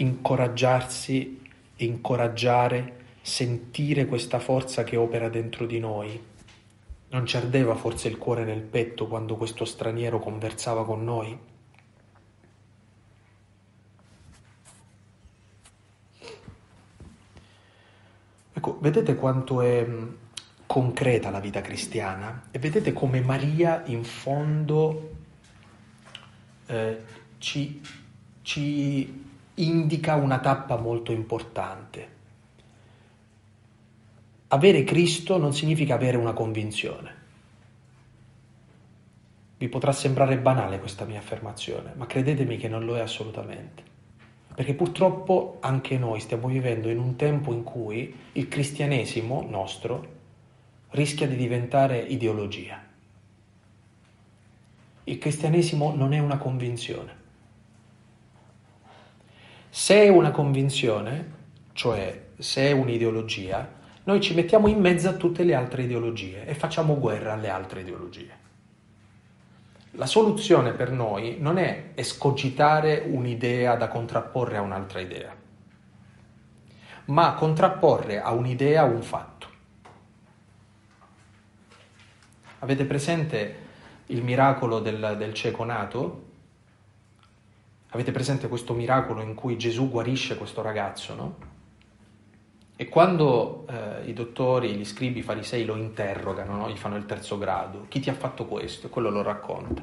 [0.00, 1.40] incoraggiarsi,
[1.76, 6.28] incoraggiare, sentire questa forza che opera dentro di noi.
[7.08, 11.38] Non ci ardeva forse il cuore nel petto quando questo straniero conversava con noi?
[18.52, 20.08] Ecco, vedete quanto è mm,
[20.66, 25.10] concreta la vita cristiana e vedete come Maria in fondo
[26.66, 27.02] eh,
[27.38, 27.80] ci,
[28.42, 29.28] ci
[29.64, 32.18] indica una tappa molto importante.
[34.48, 37.18] Avere Cristo non significa avere una convinzione.
[39.58, 43.82] Vi potrà sembrare banale questa mia affermazione, ma credetemi che non lo è assolutamente.
[44.54, 50.18] Perché purtroppo anche noi stiamo vivendo in un tempo in cui il cristianesimo nostro
[50.90, 52.82] rischia di diventare ideologia.
[55.04, 57.19] Il cristianesimo non è una convinzione.
[59.72, 61.32] Se è una convinzione,
[61.74, 66.54] cioè se è un'ideologia, noi ci mettiamo in mezzo a tutte le altre ideologie e
[66.54, 68.38] facciamo guerra alle altre ideologie.
[69.92, 75.32] La soluzione per noi non è escogitare un'idea da contrapporre a un'altra idea,
[77.06, 79.48] ma contrapporre a un'idea un fatto.
[82.58, 83.56] Avete presente
[84.06, 86.29] il miracolo del, del cieco nato?
[87.90, 91.36] Avete presente questo miracolo in cui Gesù guarisce questo ragazzo, no?
[92.80, 96.70] E quando eh, i dottori, gli scribi, i farisei lo interrogano, no?
[96.70, 98.86] gli fanno il terzo grado, chi ti ha fatto questo?
[98.86, 99.82] E quello lo racconta.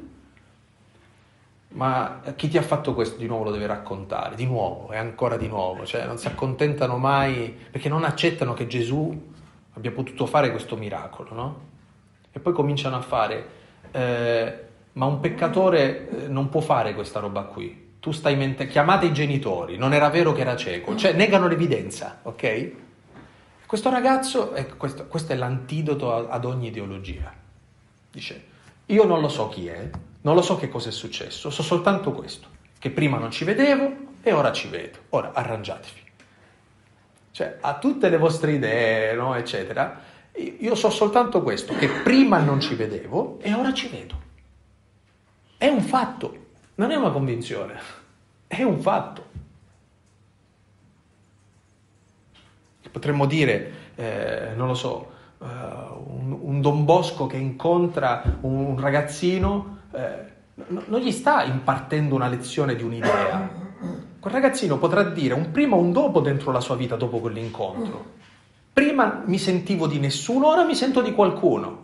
[1.70, 5.38] Ma chi ti ha fatto questo di nuovo lo deve raccontare, di nuovo e ancora
[5.38, 9.32] di nuovo, cioè non si accontentano mai perché non accettano che Gesù
[9.74, 11.60] abbia potuto fare questo miracolo, no?
[12.32, 13.48] E poi cominciano a fare,
[13.92, 14.60] eh,
[14.94, 19.14] ma un peccatore eh, non può fare questa roba qui, tu stai mente- chiamate i
[19.14, 22.72] genitori, non era vero che era cieco, cioè negano l'evidenza, ok?
[23.66, 27.34] Questo ragazzo, eh, questo, questo, è l'antidoto ad ogni ideologia.
[28.10, 28.46] Dice,
[28.86, 29.90] io non lo so chi è,
[30.22, 32.48] non lo so che cosa è successo, so soltanto questo,
[32.80, 36.02] che prima non ci vedevo e ora ci vedo, ora arrangiatevi.
[37.32, 40.02] Cioè, a tutte le vostre idee, no, eccetera,
[40.38, 44.16] io so soltanto questo, che prima non ci vedevo e ora ci vedo.
[45.58, 46.46] È un fatto,
[46.78, 47.80] non è una convinzione,
[48.48, 49.26] è un fatto.
[52.92, 59.80] Potremmo dire, eh, non lo so, uh, un, un, Don Bosco che incontra un ragazzino,
[59.92, 60.36] eh,
[60.66, 63.66] non gli sta impartendo una lezione di un'idea.
[64.20, 68.16] Quel ragazzino potrà dire un prima o un dopo dentro la sua vita dopo quell'incontro.
[68.74, 71.77] Prima mi sentivo di nessuno, ora mi sento di qualcuno.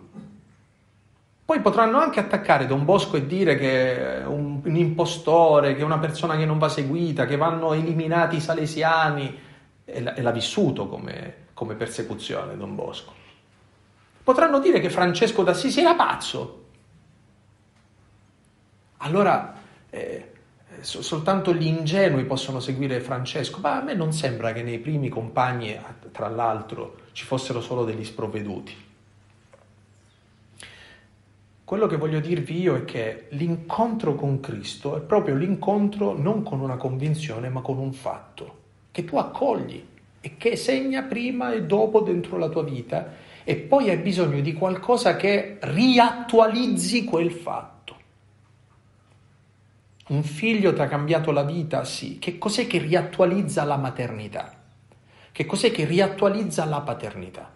[1.46, 5.84] Poi potranno anche attaccare Don Bosco e dire che è un, un impostore, che è
[5.84, 9.40] una persona che non va seguita, che vanno eliminati i salesiani,
[9.84, 13.14] e, e l'ha vissuto come, come persecuzione Don Bosco.
[14.24, 16.62] Potranno dire che Francesco d'Assisi era pazzo.
[19.00, 19.54] Allora
[19.90, 20.32] eh,
[20.80, 25.10] so- soltanto gli ingenui possono seguire Francesco, ma a me non sembra che nei primi
[25.10, 25.78] compagni,
[26.14, 28.92] tra l'altro, ci fossero solo degli sprovveduti.
[31.66, 36.60] Quello che voglio dirvi io è che l'incontro con Cristo è proprio l'incontro non con
[36.60, 39.84] una convinzione, ma con un fatto che tu accogli
[40.20, 43.14] e che segna prima e dopo dentro la tua vita
[43.46, 47.96] e poi hai bisogno di qualcosa che riattualizzi quel fatto.
[50.08, 51.86] Un figlio ti ha cambiato la vita?
[51.86, 52.20] Sì.
[52.20, 54.54] Che cos'è che riattualizza la maternità?
[55.32, 57.50] Che cos'è che riattualizza la paternità?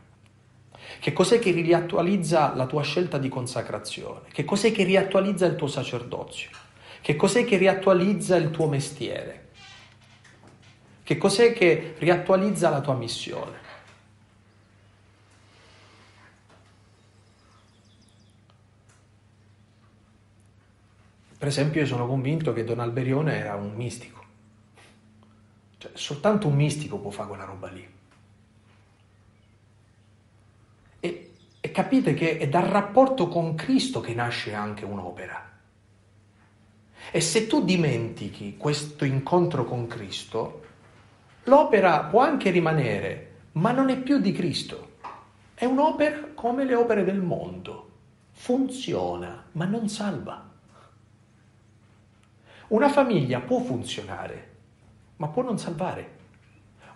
[0.99, 4.27] Che cos'è che riattualizza la tua scelta di consacrazione?
[4.31, 6.49] Che cos'è che riattualizza il tuo sacerdozio?
[7.01, 9.49] Che cos'è che riattualizza il tuo mestiere?
[11.03, 13.65] Che cos'è che riattualizza la tua missione?
[21.37, 24.25] Per esempio, io sono convinto che Don Alberione era un mistico.
[25.77, 27.96] Cioè, soltanto un mistico può fare quella roba lì.
[31.67, 35.51] E capite che è dal rapporto con Cristo che nasce anche un'opera.
[37.11, 40.61] E se tu dimentichi questo incontro con Cristo,
[41.43, 44.91] l'opera può anche rimanere, ma non è più di Cristo.
[45.53, 47.89] È un'opera come le opere del mondo.
[48.31, 50.49] Funziona, ma non salva.
[52.67, 54.51] Una famiglia può funzionare,
[55.17, 56.15] ma può non salvare.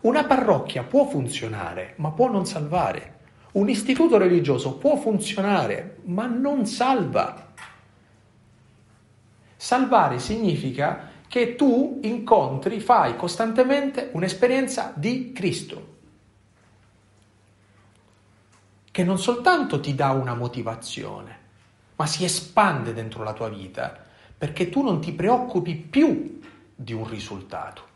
[0.02, 3.20] Una parrocchia può funzionare, ma può non salvare.
[3.52, 7.54] Un istituto religioso può funzionare, ma non salva.
[9.58, 15.98] Salvare significa che tu incontri, fai costantemente un'esperienza di Cristo,
[18.90, 21.40] che non soltanto ti dà una motivazione,
[21.96, 23.98] ma si espande dentro la tua vita,
[24.38, 26.42] perché tu non ti preoccupi più
[26.76, 27.91] di un risultato.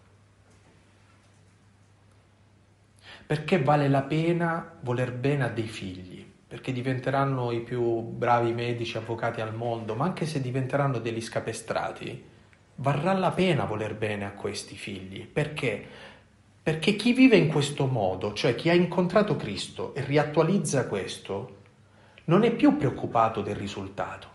[3.27, 6.23] Perché vale la pena voler bene a dei figli?
[6.47, 12.23] Perché diventeranno i più bravi medici, avvocati al mondo, ma anche se diventeranno degli scapestrati,
[12.75, 15.25] varrà la pena voler bene a questi figli.
[15.25, 15.83] Perché?
[16.61, 21.57] Perché chi vive in questo modo, cioè chi ha incontrato Cristo e riattualizza questo,
[22.25, 24.29] non è più preoccupato del risultato,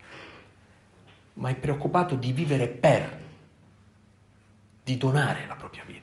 [1.35, 3.19] ma è preoccupato di vivere per,
[4.83, 6.00] di donare la propria vita.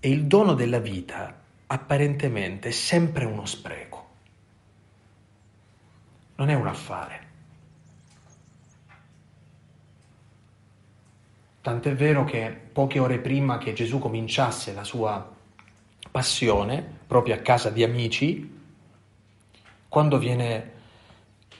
[0.00, 4.08] E il dono della vita apparentemente è sempre uno spreco.
[6.36, 7.28] Non è un affare.
[11.60, 15.36] Tant'è vero che poche ore prima che Gesù cominciasse la sua
[16.10, 18.58] passione, proprio a casa di amici,
[19.86, 20.72] quando viene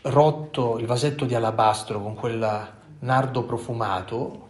[0.03, 4.49] rotto il vasetto di alabastro con quel nardo profumato,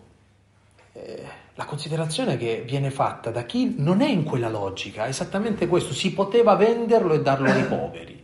[1.02, 5.66] eh, la considerazione che viene fatta da chi non è in quella logica è esattamente
[5.66, 8.20] questo, si poteva venderlo e darlo ai poveri.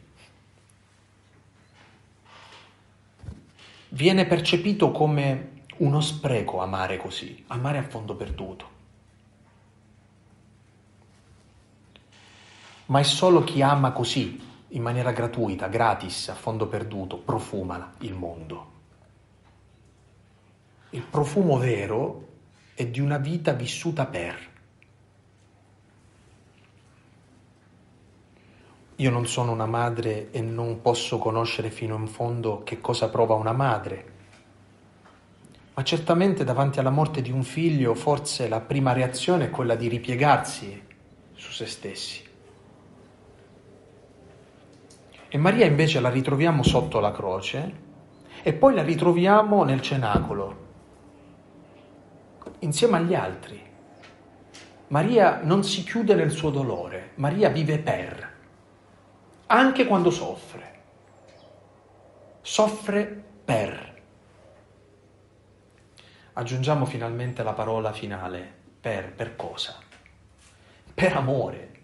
[3.96, 8.74] viene percepito come uno spreco amare così, amare a fondo perduto.
[12.86, 18.14] Ma è solo chi ama così, in maniera gratuita, gratis, a fondo perduto, profuma il
[18.14, 18.74] mondo.
[20.90, 22.25] Il profumo vero
[22.76, 24.36] è di una vita vissuta per.
[28.96, 33.32] Io non sono una madre e non posso conoscere fino in fondo che cosa prova
[33.32, 34.12] una madre,
[35.72, 39.88] ma certamente davanti alla morte di un figlio forse la prima reazione è quella di
[39.88, 40.82] ripiegarsi
[41.32, 42.24] su se stessi.
[45.28, 47.84] E Maria invece la ritroviamo sotto la croce
[48.42, 50.65] e poi la ritroviamo nel cenacolo,
[52.60, 53.64] insieme agli altri.
[54.88, 58.34] Maria non si chiude nel suo dolore, Maria vive per,
[59.46, 60.74] anche quando soffre.
[62.40, 64.02] Soffre per.
[66.34, 69.76] Aggiungiamo finalmente la parola finale, per, per cosa?
[70.94, 71.74] Per amore.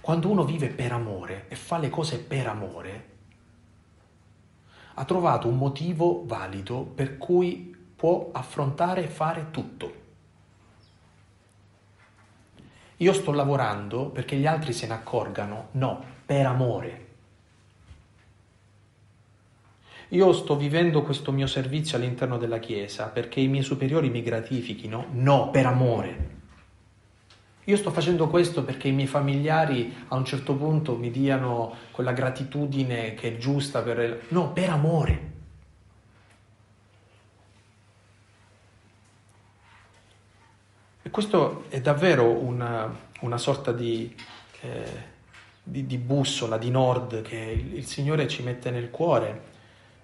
[0.00, 3.10] Quando uno vive per amore e fa le cose per amore,
[4.94, 7.71] ha trovato un motivo valido per cui
[8.02, 9.92] può affrontare e fare tutto.
[12.96, 17.06] Io sto lavorando perché gli altri se ne accorgano, no, per amore.
[20.08, 25.06] Io sto vivendo questo mio servizio all'interno della Chiesa perché i miei superiori mi gratifichino,
[25.12, 26.30] no, per amore.
[27.66, 32.10] Io sto facendo questo perché i miei familiari a un certo punto mi diano quella
[32.10, 34.24] gratitudine che è giusta per...
[34.30, 35.41] No, per amore.
[41.02, 42.90] E questo è davvero una,
[43.20, 44.14] una sorta di,
[44.60, 45.02] eh,
[45.62, 49.50] di, di, bussola, di nord che il, il Signore ci mette nel cuore.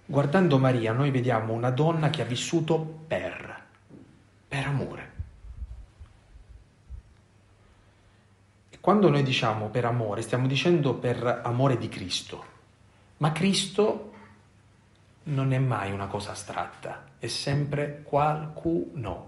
[0.05, 3.63] Guardando Maria noi vediamo una donna che ha vissuto per,
[4.49, 5.17] per amore.
[8.81, 12.43] Quando noi diciamo per amore, stiamo dicendo per amore di Cristo,
[13.19, 14.13] ma Cristo
[15.25, 19.28] non è mai una cosa astratta, è sempre qualcuno.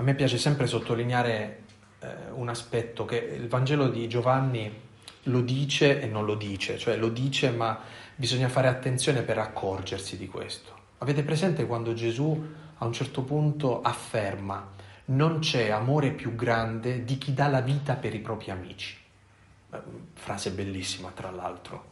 [0.00, 1.64] A me piace sempre sottolineare
[1.98, 4.72] eh, un aspetto che il Vangelo di Giovanni
[5.24, 7.78] lo dice e non lo dice, cioè lo dice ma
[8.16, 10.72] bisogna fare attenzione per accorgersi di questo.
[10.98, 12.48] Avete presente quando Gesù
[12.78, 14.70] a un certo punto afferma
[15.06, 18.96] non c'è amore più grande di chi dà la vita per i propri amici.
[20.14, 21.84] Frase bellissima, tra l'altro.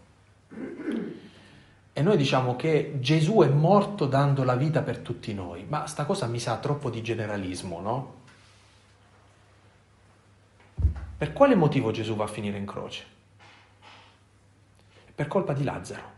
[1.98, 6.04] E noi diciamo che Gesù è morto dando la vita per tutti noi, ma sta
[6.04, 8.14] cosa mi sa troppo di generalismo, no?
[11.16, 13.04] Per quale motivo Gesù va a finire in croce?
[15.12, 16.12] Per colpa di Lazzaro.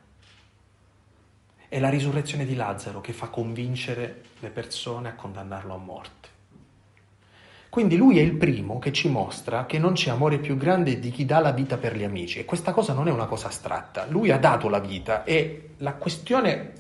[1.66, 6.28] È la risurrezione di Lazzaro che fa convincere le persone a condannarlo a morte.
[7.70, 11.12] Quindi lui è il primo che ci mostra che non c'è amore più grande di
[11.12, 14.06] chi dà la vita per gli amici e questa cosa non è una cosa astratta,
[14.08, 16.72] lui ha dato la vita e la questione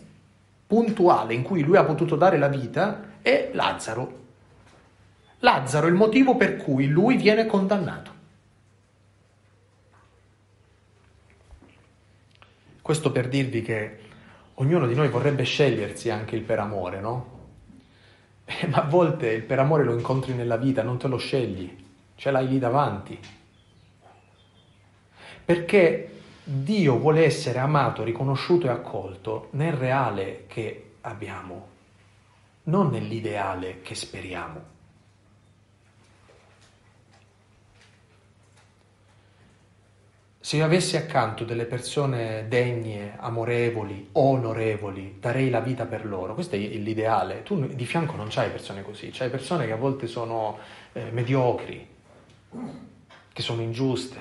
[0.66, 4.18] puntuale in cui lui ha potuto dare la vita è Lazzaro.
[5.38, 8.18] Lazzaro è il motivo per cui lui viene condannato.
[12.82, 13.98] Questo per dirvi che
[14.54, 17.39] ognuno di noi vorrebbe scegliersi anche il per amore, no?
[18.58, 21.72] Eh, ma a volte il per amore lo incontri nella vita, non te lo scegli,
[22.16, 23.16] ce l'hai lì davanti.
[25.44, 31.68] Perché Dio vuole essere amato, riconosciuto e accolto nel reale che abbiamo,
[32.64, 34.78] non nell'ideale che speriamo.
[40.50, 46.34] Se io avessi accanto delle persone degne, amorevoli, onorevoli, darei la vita per loro.
[46.34, 47.44] Questo è l'ideale.
[47.44, 50.58] Tu di fianco non c'hai persone così, c'hai persone che a volte sono
[50.90, 51.86] eh, mediocri,
[53.32, 54.18] che sono ingiuste,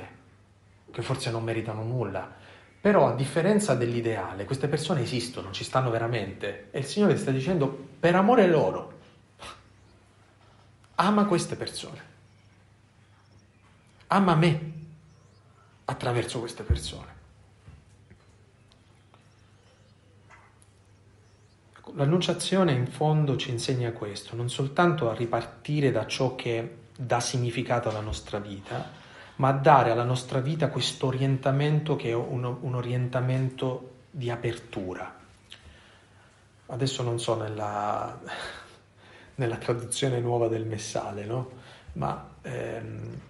[0.91, 2.31] che forse non meritano nulla.
[2.79, 6.67] Però a differenza dell'ideale, queste persone esistono, ci stanno veramente.
[6.69, 8.99] E il Signore sta dicendo, per amore loro,
[10.93, 12.03] ama queste persone.
[14.05, 14.68] Ama me
[15.89, 17.17] attraverso queste persone.
[21.95, 27.89] L'annunciazione in fondo ci insegna questo, non soltanto a ripartire da ciò che dà significato
[27.89, 28.97] alla nostra vita,
[29.37, 35.17] ma a dare alla nostra vita questo orientamento che è un, un orientamento di apertura.
[36.67, 38.19] Adesso non so nella,
[39.35, 41.51] nella traduzione nuova del Messale, no?
[41.93, 43.21] ma ehm,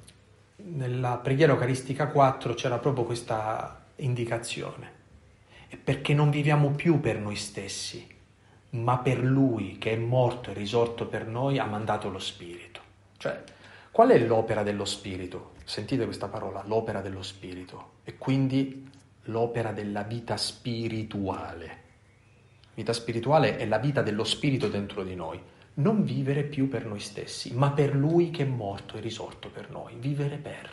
[0.63, 4.97] nella preghiera eucaristica 4 c'era proprio questa indicazione.
[5.67, 8.07] è perché non viviamo più per noi stessi,
[8.71, 12.81] ma per Lui che è morto e risorto per noi ha mandato lo Spirito.
[13.17, 13.43] Cioè,
[13.91, 15.51] qual è l'opera dello Spirito?
[15.63, 18.89] Sentite questa parola, l'opera dello Spirito, e quindi
[19.23, 21.77] l'opera della vita spirituale.
[22.73, 25.39] Vita spirituale è la vita dello Spirito dentro di noi.
[25.79, 29.69] Non vivere più per noi stessi, ma per Lui che è morto e risorto per
[29.69, 29.95] noi.
[29.97, 30.71] Vivere per.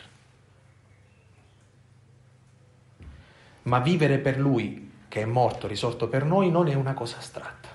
[3.63, 7.17] Ma vivere per Lui che è morto e risorto per noi non è una cosa
[7.17, 7.69] astratta.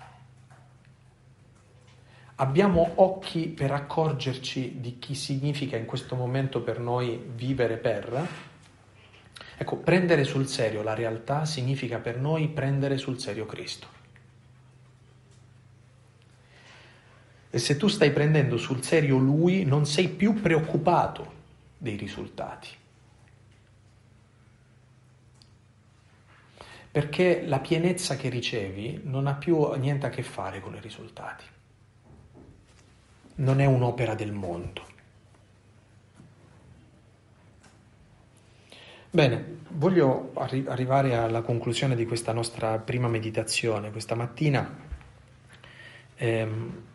[2.37, 8.29] Abbiamo occhi per accorgerci di chi significa in questo momento per noi vivere per?
[9.57, 14.01] Ecco, prendere sul serio la realtà significa per noi prendere sul serio Cristo.
[17.55, 21.31] E se tu stai prendendo sul serio Lui, non sei più preoccupato
[21.77, 22.69] dei risultati.
[26.91, 31.45] Perché la pienezza che ricevi non ha più niente a che fare con i risultati.
[33.35, 34.87] Non è un'opera del mondo.
[39.11, 44.75] Bene, voglio arri- arrivare alla conclusione di questa nostra prima meditazione questa mattina.
[46.17, 46.91] Ehm,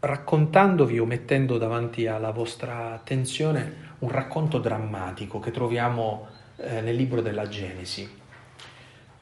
[0.00, 7.20] raccontandovi o mettendo davanti alla vostra attenzione un racconto drammatico che troviamo eh, nel libro
[7.20, 8.08] della Genesi.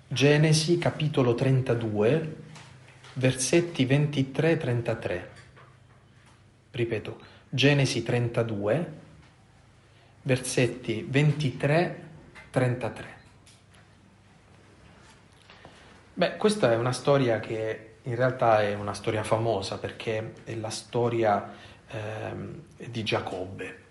[0.09, 2.37] Genesi capitolo 32,
[3.15, 5.21] versetti 23-33.
[6.71, 7.19] Ripeto,
[7.49, 8.93] Genesi 32,
[10.23, 11.95] versetti 23-33.
[16.13, 20.71] Beh, questa è una storia che in realtà è una storia famosa perché è la
[20.71, 21.53] storia
[21.89, 23.85] eh, di Giacobbe.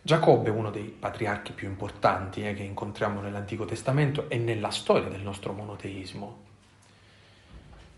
[0.00, 5.08] Giacobbe è uno dei patriarchi più importanti eh, che incontriamo nell'Antico Testamento e nella storia
[5.08, 6.46] del nostro monoteismo.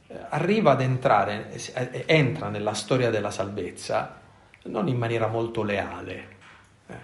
[0.07, 4.19] Eh, arriva ad entrare, eh, entra nella storia della salvezza
[4.65, 6.29] non in maniera molto leale.
[6.87, 6.95] Eh.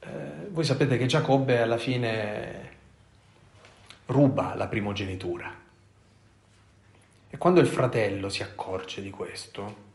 [0.00, 2.69] Eh, voi sapete che Giacobbe alla fine
[4.10, 5.54] ruba la primogenitura.
[7.28, 9.88] E quando il fratello si accorge di questo,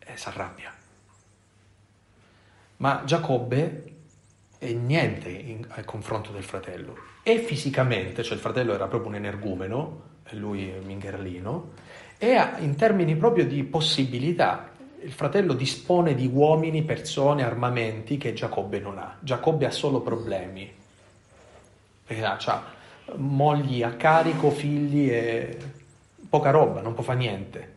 [0.00, 0.74] eh, si arrabbia.
[2.78, 3.94] Ma Giacobbe
[4.58, 6.96] è niente in, al confronto del fratello.
[7.22, 11.70] E fisicamente, cioè il fratello era proprio un energumeno, lui è mingherlino,
[12.18, 14.70] e in termini proprio di possibilità,
[15.00, 19.16] il fratello dispone di uomini, persone, armamenti che Giacobbe non ha.
[19.20, 20.81] Giacobbe ha solo problemi,
[22.12, 22.62] perché ha
[23.16, 25.58] mogli a carico, figli e
[26.28, 27.72] poca roba, non può fare niente.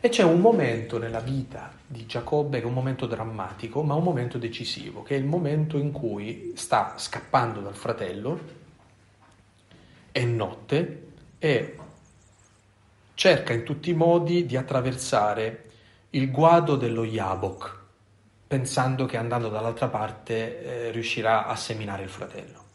[0.00, 4.04] E c'è un momento nella vita di Giacobbe che è un momento drammatico, ma un
[4.04, 8.38] momento decisivo, che è il momento in cui sta scappando dal fratello,
[10.12, 11.76] è notte e
[13.14, 15.64] cerca in tutti i modi di attraversare
[16.10, 17.78] il guado dello Yabok,
[18.46, 22.65] pensando che andando dall'altra parte eh, riuscirà a seminare il fratello.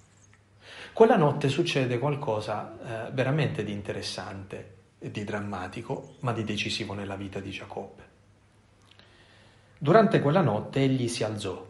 [1.01, 7.15] Quella notte succede qualcosa eh, veramente di interessante e di drammatico, ma di decisivo nella
[7.15, 8.03] vita di Giacobbe.
[9.79, 11.67] Durante quella notte egli si alzò,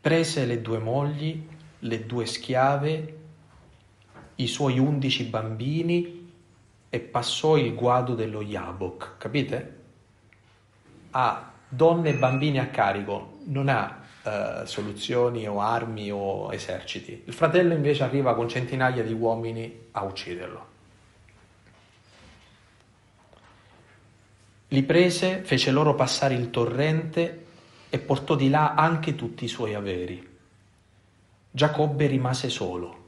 [0.00, 1.46] prese le due mogli,
[1.80, 3.18] le due schiave,
[4.36, 6.32] i suoi undici bambini
[6.88, 9.80] e passò il guado dello Yabok, capite?
[11.10, 17.22] Ha donne e bambini a carico, non ha uh, soluzioni o armi o eserciti.
[17.24, 20.68] Il fratello invece arriva con centinaia di uomini a ucciderlo.
[24.68, 27.46] Li prese, fece loro passare il torrente
[27.90, 30.28] e portò di là anche tutti i suoi averi.
[31.50, 33.00] Giacobbe rimase solo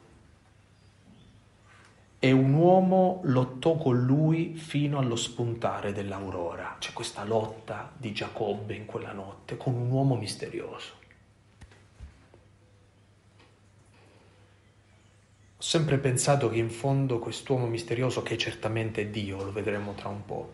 [2.24, 6.76] e un uomo lottò con lui fino allo spuntare dell'aurora.
[6.78, 11.00] C'è questa lotta di Giacobbe in quella notte con un uomo misterioso.
[15.62, 20.08] Ho sempre pensato che in fondo quest'uomo misterioso, che certamente è Dio, lo vedremo tra
[20.08, 20.50] un po',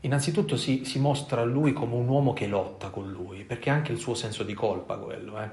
[0.00, 3.72] innanzitutto si, si mostra a lui come un uomo che lotta con lui, perché ha
[3.72, 5.48] anche il suo senso di colpa quello, eh.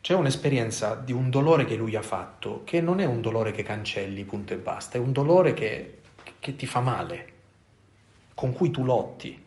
[0.00, 3.62] C'è un'esperienza di un dolore che lui ha fatto, che non è un dolore che
[3.62, 5.98] cancelli, punto e basta, è un dolore che,
[6.38, 7.32] che ti fa male,
[8.32, 9.44] con cui tu lotti.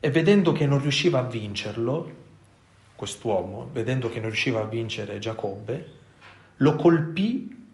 [0.00, 2.26] E vedendo che non riusciva a vincerlo,
[2.98, 5.92] quest'uomo, vedendo che non riusciva a vincere Giacobbe,
[6.56, 7.66] lo colpì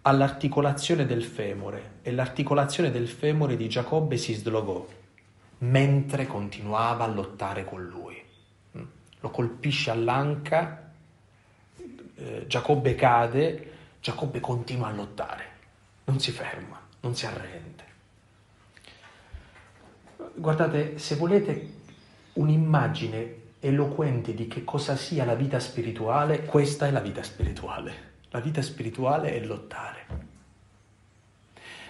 [0.00, 4.96] all'articolazione del femore e l'articolazione del femore di Giacobbe si slogò.
[5.60, 8.16] mentre continuava a lottare con lui.
[8.78, 8.82] Mm.
[9.20, 10.92] Lo colpisce all'anca,
[12.14, 15.44] eh, Giacobbe cade, Giacobbe continua a lottare,
[16.04, 17.84] non si ferma, non si arrende.
[20.36, 21.72] Guardate, se volete
[22.34, 28.06] un'immagine eloquente di che cosa sia la vita spirituale, questa è la vita spirituale.
[28.30, 30.26] La vita spirituale è lottare.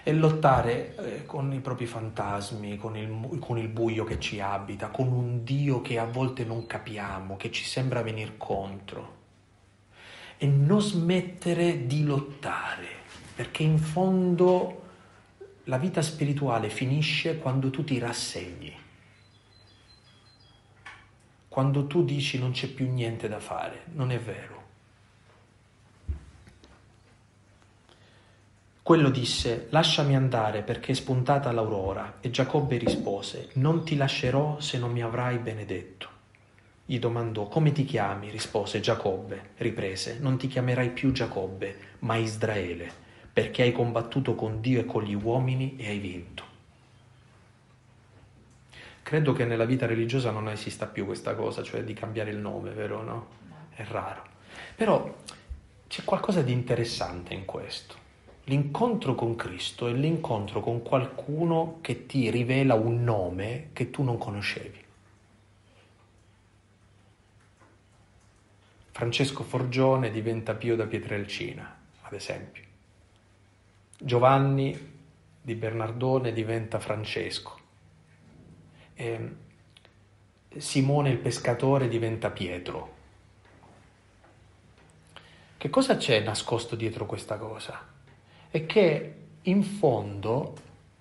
[0.01, 4.87] È lottare eh, con i propri fantasmi, con il, con il buio che ci abita,
[4.87, 9.17] con un Dio che a volte non capiamo, che ci sembra venire contro.
[10.37, 12.87] E non smettere di lottare,
[13.35, 14.83] perché in fondo
[15.65, 18.87] la vita spirituale finisce quando tu ti rassegni
[21.59, 24.63] quando tu dici non c'è più niente da fare, non è vero.
[28.81, 34.77] Quello disse, lasciami andare perché è spuntata l'aurora, e Giacobbe rispose, non ti lascerò se
[34.77, 36.07] non mi avrai benedetto.
[36.85, 38.29] Gli domandò, come ti chiami?
[38.29, 42.89] rispose Giacobbe, riprese, non ti chiamerai più Giacobbe, ma Israele,
[43.33, 46.48] perché hai combattuto con Dio e con gli uomini e hai vinto.
[49.09, 52.69] Credo che nella vita religiosa non esista più questa cosa, cioè di cambiare il nome,
[52.69, 53.27] vero no?
[53.71, 54.21] È raro.
[54.75, 55.15] Però
[55.87, 57.95] c'è qualcosa di interessante in questo.
[58.43, 64.19] L'incontro con Cristo è l'incontro con qualcuno che ti rivela un nome che tu non
[64.19, 64.85] conoscevi.
[68.91, 72.63] Francesco Forgione diventa Pio da Pietrelcina, ad esempio.
[73.97, 74.77] Giovanni
[75.41, 77.58] di Bernardone diventa Francesco
[78.99, 79.35] eh,
[80.57, 82.97] Simone il pescatore diventa Pietro.
[85.55, 87.79] Che cosa c'è nascosto dietro questa cosa?
[88.49, 90.55] È che in fondo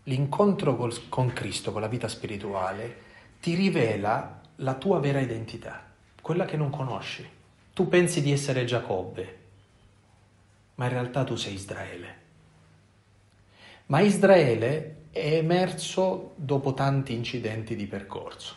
[0.04, 3.06] l'incontro col, con Cristo, con la vita spirituale,
[3.40, 5.84] ti rivela la tua vera identità,
[6.22, 7.28] quella che non conosci.
[7.72, 9.38] Tu pensi di essere Giacobbe,
[10.76, 12.16] ma in realtà tu sei Israele.
[13.86, 18.54] Ma Israele è emerso dopo tanti incidenti di percorso,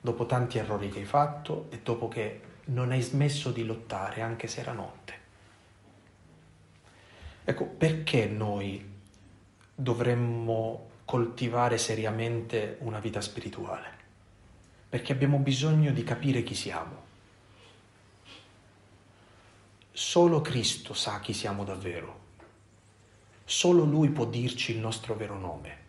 [0.00, 4.46] dopo tanti errori che hai fatto e dopo che non hai smesso di lottare anche
[4.46, 5.20] se era notte.
[7.44, 8.90] Ecco, perché noi
[9.74, 14.00] dovremmo coltivare seriamente una vita spirituale?
[14.88, 17.10] Perché abbiamo bisogno di capire chi siamo.
[19.90, 22.20] Solo Cristo sa chi siamo davvero.
[23.44, 25.81] Solo Lui può dirci il nostro vero nome.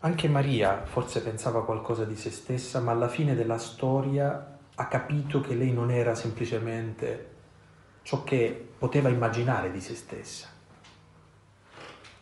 [0.00, 5.40] Anche Maria forse pensava qualcosa di se stessa, ma alla fine della storia ha capito
[5.40, 7.34] che lei non era semplicemente
[8.02, 10.46] ciò che poteva immaginare di se stessa.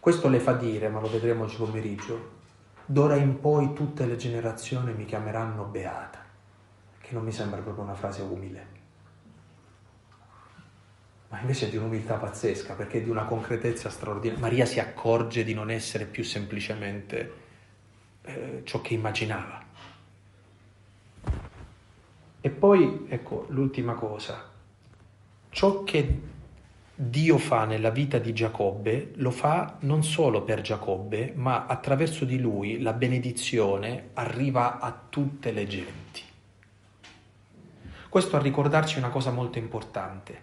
[0.01, 2.31] Questo le fa dire, ma lo vedremo oggi pomeriggio,
[2.87, 6.25] d'ora in poi tutte le generazioni mi chiameranno beata,
[6.99, 8.67] che non mi sembra proprio una frase umile,
[11.29, 14.41] ma invece è di un'umiltà pazzesca, perché è di una concretezza straordinaria.
[14.41, 17.45] Maria si accorge di non essere più semplicemente
[18.27, 19.65] eh, ciò che immaginava.
[22.41, 24.49] E poi, ecco, l'ultima cosa,
[25.49, 26.21] ciò che
[26.95, 32.39] Dio fa nella vita di Giacobbe lo fa non solo per Giacobbe, ma attraverso di
[32.39, 36.23] lui la benedizione arriva a tutte le genti.
[38.09, 40.41] Questo a ricordarci una cosa molto importante.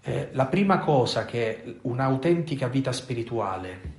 [0.00, 3.98] Eh, la prima cosa che un'autentica vita spirituale,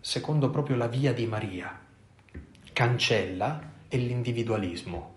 [0.00, 1.86] secondo proprio la via di Maria,
[2.78, 5.14] cancella è l'individualismo.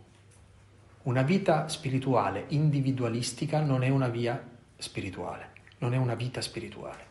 [1.03, 4.43] Una vita spirituale individualistica non è una via
[4.77, 7.05] spirituale, non è una vita spirituale.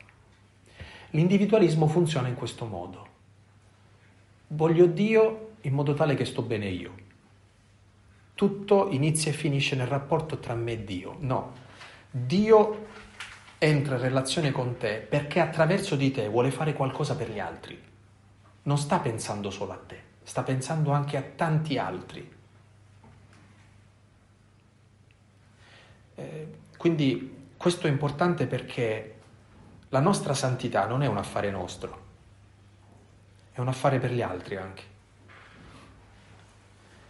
[1.10, 3.06] L'individualismo funziona in questo modo.
[4.48, 6.94] Voglio Dio in modo tale che sto bene io.
[8.34, 11.14] Tutto inizia e finisce nel rapporto tra me e Dio.
[11.20, 11.52] No,
[12.10, 12.86] Dio
[13.56, 17.80] entra in relazione con te perché attraverso di te vuole fare qualcosa per gli altri.
[18.64, 22.32] Non sta pensando solo a te sta pensando anche a tanti altri.
[26.14, 29.18] Eh, quindi questo è importante perché
[29.88, 32.04] la nostra santità non è un affare nostro,
[33.50, 34.82] è un affare per gli altri anche.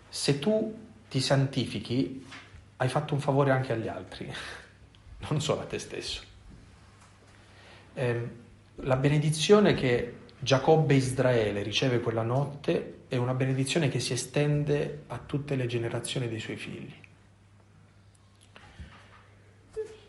[0.09, 2.27] Se tu ti santifichi,
[2.79, 4.33] hai fatto un favore anche agli altri,
[5.29, 6.23] non solo a te stesso.
[7.93, 8.29] Eh,
[8.77, 15.19] la benedizione che Giacobbe Israele riceve quella notte è una benedizione che si estende a
[15.19, 16.95] tutte le generazioni dei suoi figli.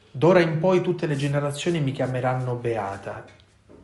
[0.10, 3.26] D'ora in poi tutte le generazioni mi chiameranno beata.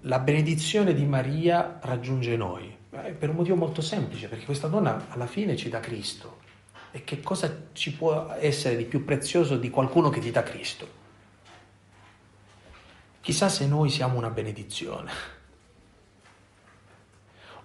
[0.01, 2.73] la benedizione di Maria raggiunge noi?
[2.89, 6.39] Per un motivo molto semplice, perché questa donna alla fine ci dà Cristo.
[6.91, 10.87] E che cosa ci può essere di più prezioso di qualcuno che ti dà Cristo?
[13.19, 15.35] Chissà se noi siamo una benedizione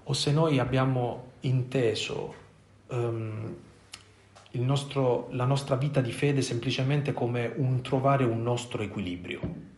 [0.05, 2.34] o se noi abbiamo inteso
[2.88, 3.57] um,
[4.53, 9.70] nostro, la nostra vita di fede semplicemente come un trovare un nostro equilibrio.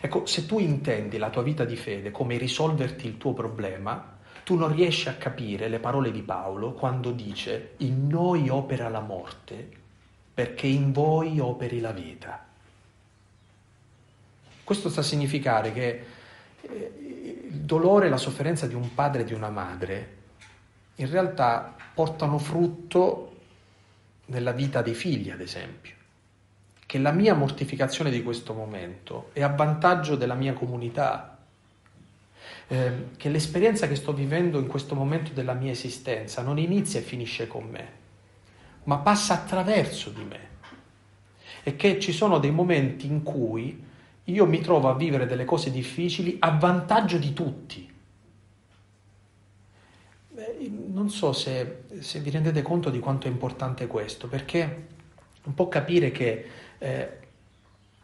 [0.00, 4.54] Ecco, se tu intendi la tua vita di fede come risolverti il tuo problema, tu
[4.56, 9.78] non riesci a capire le parole di Paolo quando dice in noi opera la morte
[10.32, 12.46] perché in voi operi la vita.
[14.62, 16.04] Questo sta a significare che
[16.62, 20.18] il dolore e la sofferenza di un padre e di una madre
[21.00, 23.26] in realtà portano frutto
[24.26, 25.94] nella vita dei figli, ad esempio.
[26.84, 31.38] Che la mia mortificazione di questo momento è a vantaggio della mia comunità,
[32.68, 37.04] eh, che l'esperienza che sto vivendo in questo momento della mia esistenza non inizia e
[37.04, 37.88] finisce con me,
[38.84, 40.48] ma passa attraverso di me.
[41.62, 43.88] E che ci sono dei momenti in cui
[44.30, 47.88] io mi trovo a vivere delle cose difficili a vantaggio di tutti.
[50.88, 54.86] Non so se, se vi rendete conto di quanto è importante questo, perché
[55.44, 56.46] un po' capire che
[56.78, 57.18] eh,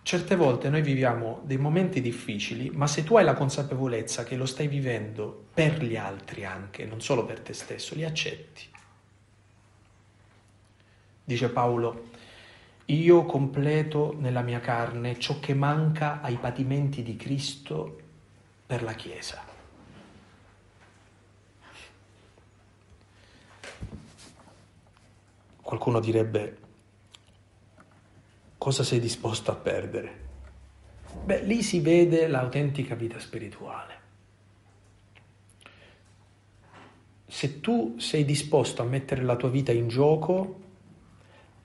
[0.02, 4.46] certe volte noi viviamo dei momenti difficili, ma se tu hai la consapevolezza che lo
[4.46, 8.62] stai vivendo per gli altri anche, non solo per te stesso, li accetti.
[11.24, 12.10] Dice Paolo,
[12.86, 17.98] io completo nella mia carne ciò che manca ai patimenti di Cristo
[18.64, 19.42] per la Chiesa.
[25.60, 26.58] Qualcuno direbbe,
[28.56, 30.24] cosa sei disposto a perdere?
[31.24, 33.94] Beh, lì si vede l'autentica vita spirituale.
[37.26, 40.65] Se tu sei disposto a mettere la tua vita in gioco,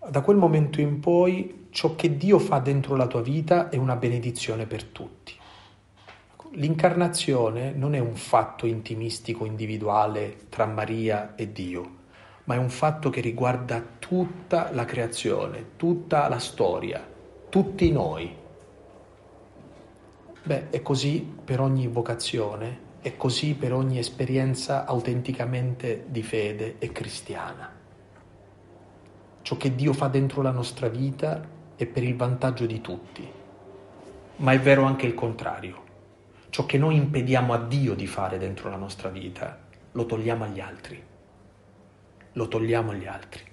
[0.09, 3.95] da quel momento in poi ciò che Dio fa dentro la tua vita è una
[3.95, 5.33] benedizione per tutti.
[6.53, 11.97] L'incarnazione non è un fatto intimistico, individuale tra Maria e Dio,
[12.45, 17.07] ma è un fatto che riguarda tutta la creazione, tutta la storia,
[17.47, 18.35] tutti noi.
[20.43, 26.91] Beh, è così per ogni vocazione, è così per ogni esperienza autenticamente di fede e
[26.91, 27.80] cristiana.
[29.41, 31.41] Ciò che Dio fa dentro la nostra vita
[31.75, 33.27] è per il vantaggio di tutti,
[34.37, 35.83] ma è vero anche il contrario.
[36.49, 39.57] Ciò che noi impediamo a Dio di fare dentro la nostra vita,
[39.91, 41.03] lo togliamo agli altri.
[42.33, 43.50] Lo togliamo agli altri.